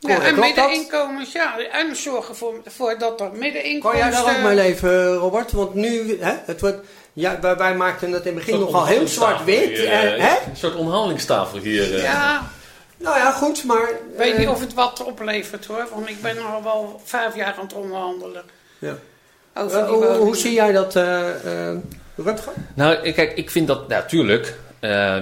[0.00, 0.44] Ja, en dat?
[0.44, 1.58] middeninkomens, ja.
[1.72, 3.98] En zorgen voor, voor dat er Kan middeninkomens...
[4.00, 5.52] jij daar ook eh, mee leven, Robert?
[5.52, 9.08] Want nu, hè, het wordt, ja, wij, wij maakten het in het begin nogal heel
[9.08, 9.78] zwart-wit.
[9.78, 10.50] Eh, eh, hè?
[10.50, 11.94] Een soort onderhandelingstafel hier.
[11.94, 12.02] eh.
[12.02, 12.50] Ja,
[12.96, 13.90] Nou ja, goed, maar...
[13.90, 15.86] ik weet eh, niet of het wat oplevert hoor.
[15.94, 18.42] Want ik ben al wel vijf jaar aan het onderhandelen.
[18.78, 18.94] Ja.
[19.54, 21.76] Over eh, die hoe, hoe zie jij dat, eh eh
[22.16, 22.52] Rutger?
[22.74, 24.54] Nou, ik- kijk, ik vind dat natuurlijk.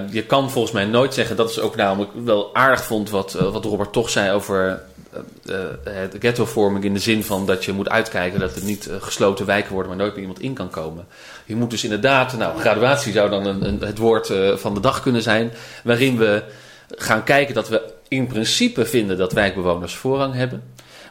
[0.09, 1.35] Je kan volgens mij nooit zeggen.
[1.35, 4.81] Dat is ook namelijk wel aardig vond wat, eh, wat Robert toch zei over
[5.11, 6.83] eh, eh, het ghettovorming.
[6.83, 9.89] In de zin van dat je moet uitkijken dat het niet eh, gesloten wijken worden
[9.89, 11.05] waar nooit meer iemand in kan komen.
[11.45, 14.79] Je moet dus inderdaad, nou, graduatie zou dan een, een, het woord eh, van de
[14.79, 15.51] dag kunnen zijn.
[15.83, 16.43] Waarin we
[16.89, 20.63] gaan kijken dat we in principe vinden dat wijkbewoners voorrang hebben.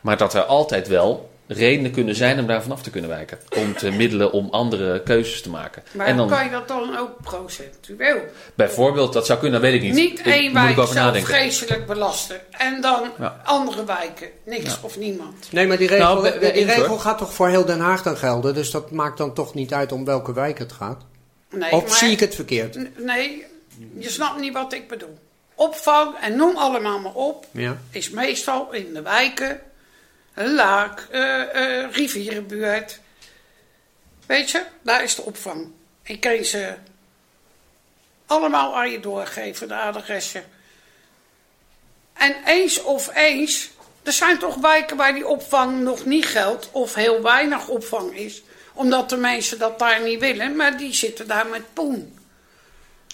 [0.03, 3.39] Maar dat er altijd wel redenen kunnen zijn om daar vanaf te kunnen wijken.
[3.57, 5.83] Om te middelen om andere keuzes te maken.
[5.93, 8.21] Maar en dan kan je dat dan ook procentueel?
[8.55, 9.95] bijvoorbeeld, dat zou kunnen, dat weet ik niet.
[9.95, 11.35] Niet één wijk nadenken.
[11.35, 12.41] vreselijk belasten.
[12.51, 13.41] En dan Ja.
[13.45, 14.29] andere wijken.
[14.45, 14.77] Niks Ja.
[14.81, 15.49] of niemand.
[15.53, 18.17] Nee, maar die regel, Nou, bij die regel gaat toch voor heel Den Haag dan
[18.17, 18.55] gelden?
[18.55, 21.03] Dus dat maakt dan toch niet uit om welke wijk het gaat?
[21.51, 22.79] Nee, of maar- zie ik het verkeerd?
[23.05, 23.45] Nee,
[23.99, 25.19] je snapt niet wat ik bedoel.
[25.55, 27.77] Opvang, en noem allemaal maar op, Ja.
[27.91, 29.61] is meestal in de wijken,
[30.39, 31.41] een laak, eh,
[31.83, 32.99] eh, rivierenbuurt.
[34.27, 35.71] Weet je, daar is de opvang.
[36.03, 36.75] Ik kan ze
[38.27, 40.45] allemaal aan je doorgeven, de adressen.
[42.13, 43.71] En eens of eens,
[44.03, 48.43] er zijn toch wijken waar die opvang nog niet geldt of heel weinig opvang is.
[48.75, 52.19] Omdat de mensen dat daar niet willen, maar die zitten daar met poen.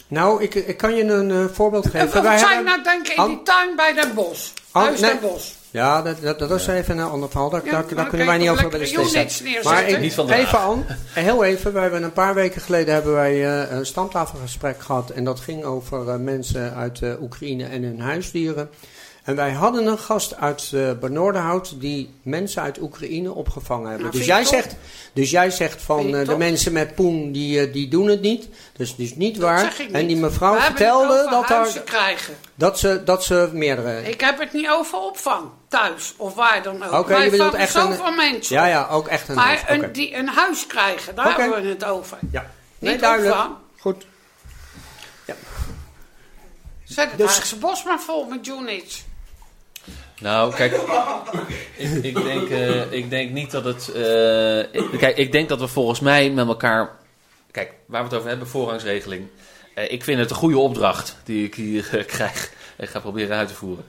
[0.08, 2.22] Nou, ik, ik kan je een eh, voorbeeld En geven.
[2.22, 4.52] je hebben- nou denken in An- die tuin bij Den Bos?
[4.72, 5.00] Huis.
[5.00, 5.54] Den Bos.
[5.74, 7.50] Ja, dat, dat, dat is even een ander verhaal.
[7.50, 10.58] Daar, Ja, daar, daar kunnen wij niet over steeds units Maar ik, Niet van even
[10.58, 11.72] aan, heel even.
[11.72, 15.10] We hebben een paar weken geleden hebben wij eh, een stamtafelgesprek gehad.
[15.10, 18.70] En dat ging over eh, mensen uit eh, Oekraïne en hun huisdieren.
[19.24, 24.06] En wij hadden een gast uit uh, Benoordenhout die mensen uit Oekraïne opgevangen hebben.
[24.06, 24.76] Nou, dus, jij zegt,
[25.12, 28.48] dus jij zegt van eh, de mensen met poen die, eh, die doen het niet.
[28.76, 29.76] Dus het is niet Dat waar.
[29.78, 30.08] En niet.
[30.08, 32.34] die mevrouw We vertelde dat, er, krijgen.
[32.54, 34.02] dat, ze, dat ze meerdere...
[34.08, 36.92] Ik heb het niet over opvang, thuis of waar dan ook.
[36.92, 38.56] Oké, Wij je bedoelt echt een- zoveel mensen.
[38.56, 39.62] Ja, ja, ook echt een huis.
[39.62, 39.84] Maar Oké.
[39.86, 42.18] een, die een huis krijgen, daar hebben we het over.
[42.32, 42.50] Ja.
[42.78, 43.34] Nee, Niet duidelijk.
[43.34, 43.54] opvang.
[43.78, 44.06] Goed.
[46.84, 49.04] Zet het Dus- bos maar vol met units.
[50.20, 50.80] Nou, kijk,
[51.76, 53.88] ik, ik, denk, eh, ik denk niet dat het.
[53.88, 56.90] eh, kijk, ik denk dat we volgens mij met elkaar.
[57.50, 59.26] Kijk, waar we het over hebben, voorrangsregeling.
[59.74, 62.52] Eh, ik vind het een goede opdracht die ik hier krijg.
[62.78, 63.84] Ik ga proberen uit te voeren.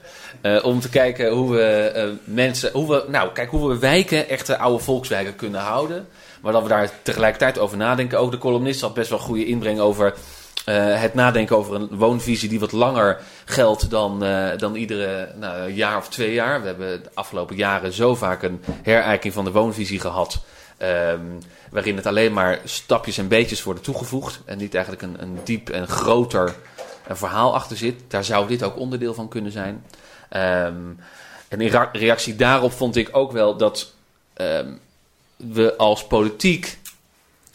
[0.64, 2.72] Om te kijken hoe we mensen.
[2.72, 6.08] Hoe we, nou, kijk, hoe we wijken, echte oude volkswijken kunnen houden.
[6.42, 8.18] Maar dat we daar tegelijkertijd over nadenken.
[8.18, 10.14] Ook de columnist had best wel goede inbreng over.
[10.66, 15.70] Eh, het nadenken over een woonvisie die wat langer geldt dan, eh, dan iedere nou,
[15.70, 16.60] jaar of twee jaar.
[16.60, 20.38] We hebben de afgelopen jaren zo vaak een herijking van de woonvisie gehad.
[20.76, 21.20] ehm,
[21.70, 24.40] waarin het alleen maar stapjes en beetjes worden toegevoegd.
[24.44, 26.54] En niet eigenlijk een, een diep en groter
[27.06, 28.00] een verhaal achter zit.
[28.08, 29.84] Daar zou dit ook onderdeel van kunnen zijn.
[30.28, 30.82] Ehm,
[31.48, 33.92] en in reactie daarop vond ik ook wel dat
[34.34, 34.72] ehm,
[35.36, 36.78] we als politiek.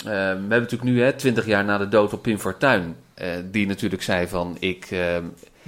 [0.06, 2.95] Ehm, we hebben natuurlijk nu, hè, 20 jaar na de dood van Pim Fortuyn.
[3.14, 5.24] eh, die natuurlijk zei van ik, ehm,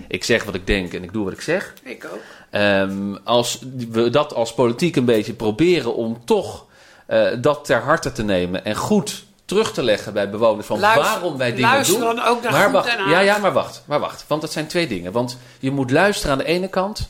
[0.08, 1.74] ik zeg wat ik denk en ik doe wat ik zeg.
[1.84, 2.20] Ik ook.
[2.50, 3.60] Ehm, als
[3.90, 6.66] we dat als politiek een beetje proberen om toch
[7.06, 11.04] eh, dat ter harte te nemen en goed terug te leggen bij bewoners van Luister-
[11.04, 12.16] waarom wij dingen luister doen.
[12.16, 14.68] dan ook naar maar Goed wacht, ja, ja, maar wacht, maar wacht, want dat zijn
[14.68, 15.12] twee dingen.
[15.12, 17.10] Want je moet luisteren aan de ene kant,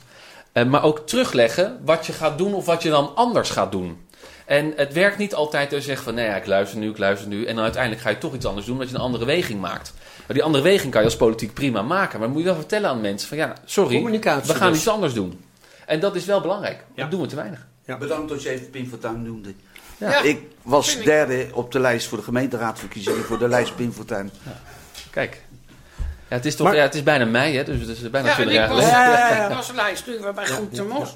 [0.52, 4.06] eh, maar ook terugleggen wat je gaat doen of wat je dan anders gaat doen.
[4.46, 6.98] En het werkt niet altijd dat je zegt van nee, ja, ik luister nu, ik
[6.98, 7.46] luister nu.
[7.46, 9.94] En dan uiteindelijk ga je toch iets anders doen, omdat je een andere weging maakt.
[10.26, 12.12] Maar die andere weging kan je als politiek prima maken.
[12.20, 14.78] Maar dan moet je wel vertellen aan mensen van ja, sorry, Communicatie we gaan dus.
[14.78, 15.44] iets anders doen.
[15.86, 16.84] En dat is wel belangrijk.
[16.96, 17.02] Ja.
[17.02, 17.68] Dat doen we te weinig.
[17.86, 17.98] Ja.
[17.98, 19.54] Bedankt dat je even Pim Fortuyn noemde.
[19.98, 20.22] Ja.
[20.22, 24.32] Ik was derde op de lijst voor de gemeenteraadverkiezingen voor de lijst Pim Fortuyn.
[25.10, 25.41] Kijk.
[26.28, 28.28] Ja, het, is toch, Maar- ja, het is bijna mei, hè, dus het is bijna
[28.28, 28.89] Ja, en 20 ik jaar geleden.
[28.89, 29.50] Ja, ja, ja, ja.
[29.50, 31.16] ik was lijstduwer bij Goed de Mos.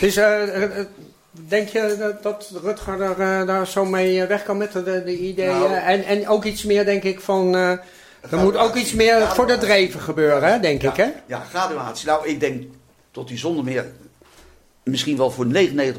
[0.00, 0.86] Dus eh, eh,
[1.30, 4.82] denk je dat, dat Rutger daar, eh, daar zo mee eh, weg kan met de,
[4.82, 5.48] de ideeën?
[5.58, 5.72] Nou.
[5.74, 7.54] en, en ook iets meer, denk ik, van...
[7.54, 7.70] eh,
[8.30, 11.08] er moet ook iets meer voor de dreven gebeuren, hè, denk ik, hè?
[11.26, 12.06] Ja, graduatie.
[12.06, 12.64] Nou, ik denk
[13.10, 13.86] dat hij zonder meer
[14.84, 15.48] misschien wel voor 99%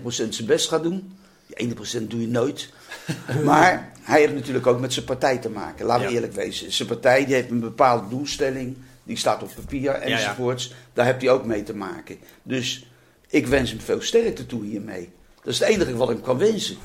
[0.09, 1.17] zijn best gaat doen.
[1.47, 2.69] Die 1% doe je nooit.
[3.45, 5.86] maar hij heeft natuurlijk ook met zijn partij te maken.
[5.86, 6.15] Laten we Ja.
[6.15, 6.71] eerlijk wezen.
[6.71, 8.77] Zijn partij die heeft een bepaalde doelstelling.
[9.03, 10.73] Die staat op papier enzovoorts.
[10.93, 12.17] Daar heeft hij ook mee te maken.
[12.43, 12.86] Dus
[13.27, 15.09] Ik wens hem veel sterkte toe hiermee.
[15.43, 16.77] Dat is het enige wat ik hem kan wensen.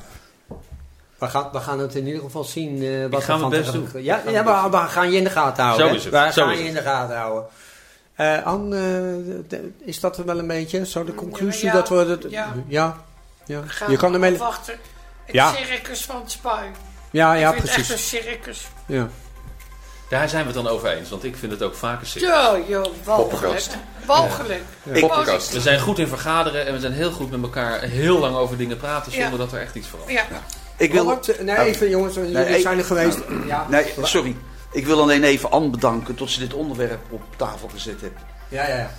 [1.17, 2.81] We gaan, we gaan het in ieder geval zien.
[2.83, 3.87] eh, wat ga er van mijn best doen.
[4.03, 5.87] Ja, ja maar we gaan je in de gaten houden.
[5.89, 6.13] Zo is het.
[6.13, 6.73] We Zo gaan is je het.
[6.75, 7.45] in de gaten houden.
[8.15, 8.77] Eh Anne,
[9.47, 11.95] de- is dat wel een beetje zo de conclusie Ja, dat we...
[11.95, 12.53] Het, ja.
[12.67, 12.97] ja,
[13.45, 13.61] ja.
[13.65, 14.31] Gaan Je kan we ermee...
[14.31, 14.73] afwachten.
[15.25, 15.53] Het Ja.
[15.53, 16.69] circus van het spui.
[17.11, 17.91] Ja, ja, vind het precies.
[17.93, 18.67] echt een circus.
[18.85, 19.07] Ja.
[20.09, 22.29] Daar zijn we het dan over eens, want ik vind het ook vaak een circus.
[22.29, 23.63] Ja, joh, walgelijk.
[24.05, 24.61] Walgelijk.
[24.99, 25.53] Poppenkast.
[25.53, 28.57] We zijn goed in vergaderen en we zijn heel goed met elkaar heel lang over
[28.57, 29.37] dingen praten zonder Ja.
[29.37, 30.17] dat er echt iets verandert.
[30.17, 30.41] Ja.
[30.77, 33.17] Ik wil, Robert, nee, even jongens, jullie Nee, zijn er geweest.
[33.45, 34.35] Ja, nee, sorry.
[34.71, 38.13] Ik wil alleen even Anne bedanken tot ze dit onderwerp op tafel gezet heeft.
[38.47, 38.75] ja, ja.
[38.75, 38.89] ja.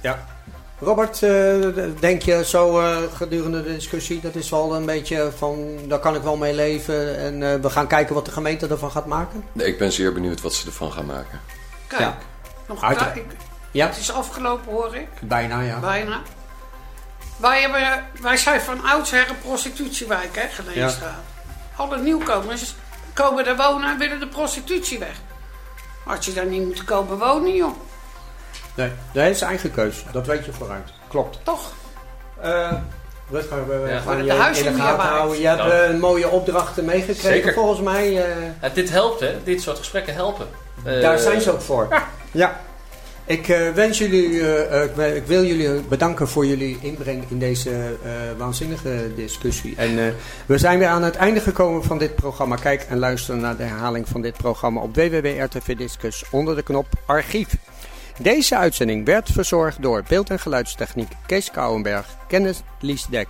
[0.00, 0.26] ja.
[0.78, 1.54] Robert, eh,
[2.00, 6.14] denk je zo eh, gedurende de discussie, dat is wel een beetje van, daar kan
[6.14, 9.44] ik wel mee leven en eh, we gaan kijken wat de gemeente ervan gaat maken?
[9.52, 11.40] Nee, ik ben zeer benieuwd wat ze ervan gaan maken.
[11.86, 12.18] Kijk, Ja.
[12.68, 13.20] nog Uiteraard.
[13.70, 15.08] Ja, Het is afgelopen, hoor ik.
[15.20, 15.78] bijna ja.
[15.78, 16.20] Bijna.
[17.36, 21.20] Wij, hebben, wij zijn van oudsher een prostitutiewijk, hè, Geleenstraat.
[21.76, 22.74] Alle nieuwkomers
[23.12, 25.20] komen daar wonen en willen de prostitutie weg.
[26.04, 27.76] Had je daar niet moeten komen wonen, joh.
[28.76, 30.92] Nee, dat is eigen keus, dat weet je vooruit.
[31.08, 31.38] Klopt.
[31.42, 31.72] Toch?
[32.40, 32.72] Eh
[33.30, 34.00] Rutger, we Ja.
[34.00, 34.16] gaan
[34.54, 35.40] je in de gaten houden.
[35.40, 35.72] Je hebt Dank.
[35.72, 37.52] eh, een mooie opdrachten meegekregen Zeker.
[37.52, 38.06] volgens mij.
[38.22, 39.34] eh, Ja, dit helpt, hè?
[39.44, 40.46] Dit soort gesprekken helpen.
[40.84, 41.88] Eh, Daar zijn ze ook voor.
[42.30, 42.60] Ja.
[43.26, 44.40] Ik eh, wens jullie,
[44.82, 49.74] ik wil- ik wil jullie bedanken voor jullie inbreng in deze eh, waanzinnige discussie.
[49.76, 50.04] En eh,
[50.46, 52.56] we zijn weer aan het einde gekomen van dit programma.
[52.56, 56.86] Kijk en luister naar de herhaling van dit programma op www.rtv Discus onder de knop
[57.06, 57.56] archief.
[58.18, 63.28] Deze uitzending werd verzorgd door beeld- en geluidstechniek Kees Kouwenberg, Kenneth Liesdek,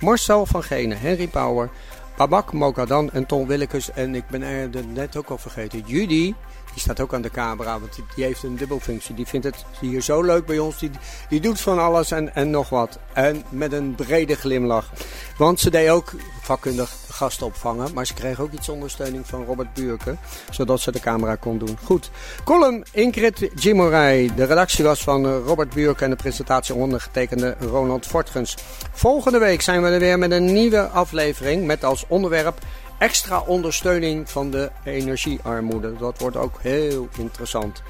[0.00, 1.70] Marcel van Genen, Henry Bauer,
[2.16, 3.92] Babak Mokadan en Ton Willekes.
[3.92, 6.34] En ik ben er net ook al vergeten, Judy,
[6.72, 9.14] die staat ook aan de camera, want die, heeft een dubbelfunctie.
[9.14, 10.78] Die vindt het hier zo leuk bij ons.
[10.78, 10.90] Die,
[11.28, 12.98] die doet van alles en, en nog wat.
[13.12, 14.90] En met een brede glimlach.
[15.36, 16.12] Want ze deed ook
[16.42, 17.94] vakkundig gasten opvangen.
[17.94, 20.16] Maar ze kreeg ook iets ondersteuning van Robert Buurke.
[20.50, 21.78] Zodat ze de camera kon doen.
[21.84, 22.10] Goed.
[22.44, 24.30] Column Ingrid Jimorij.
[24.36, 28.56] De redactie was van eh, Robert Buurke en de presentatie ondergetekende Ronald Fortgens.
[28.92, 31.66] Volgende week zijn we er weer met een nieuwe aflevering.
[31.66, 32.58] Met als onderwerp
[32.98, 35.96] extra ondersteuning van de energiearmoede.
[35.96, 37.82] Dat wordt ook heel interessant.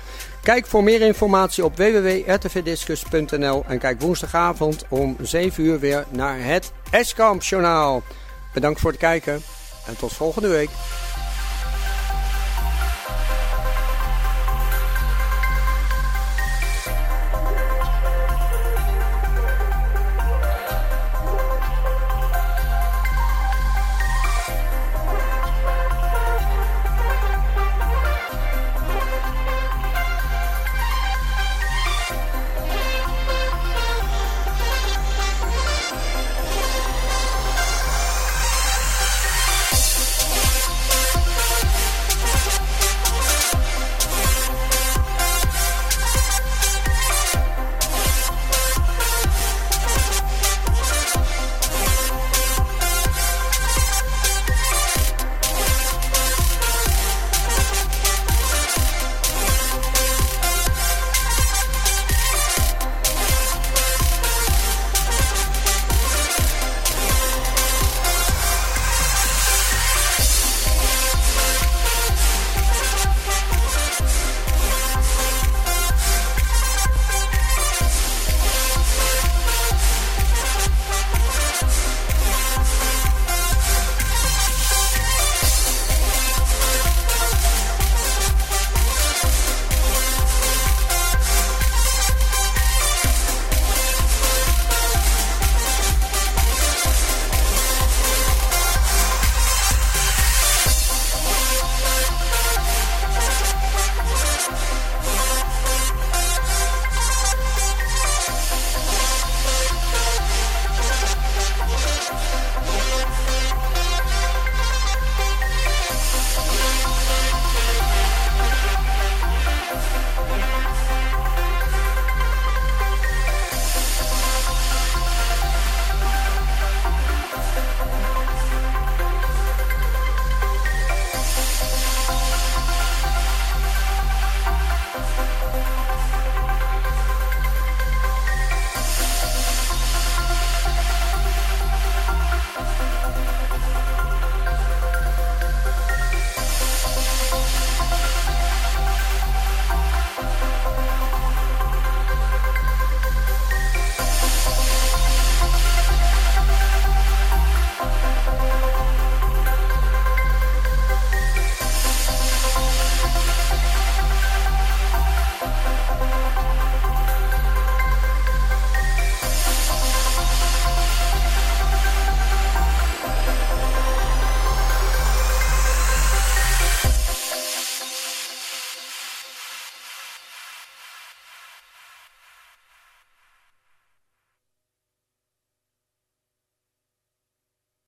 [0.43, 6.73] Kijk voor meer informatie op www.rtvdiscus.nl en kijk woensdagavond om 7 uur weer naar het
[6.91, 8.03] Eskamp Journaal.
[8.55, 9.43] Bedankt voor het kijken
[9.87, 10.71] en tot volgende week.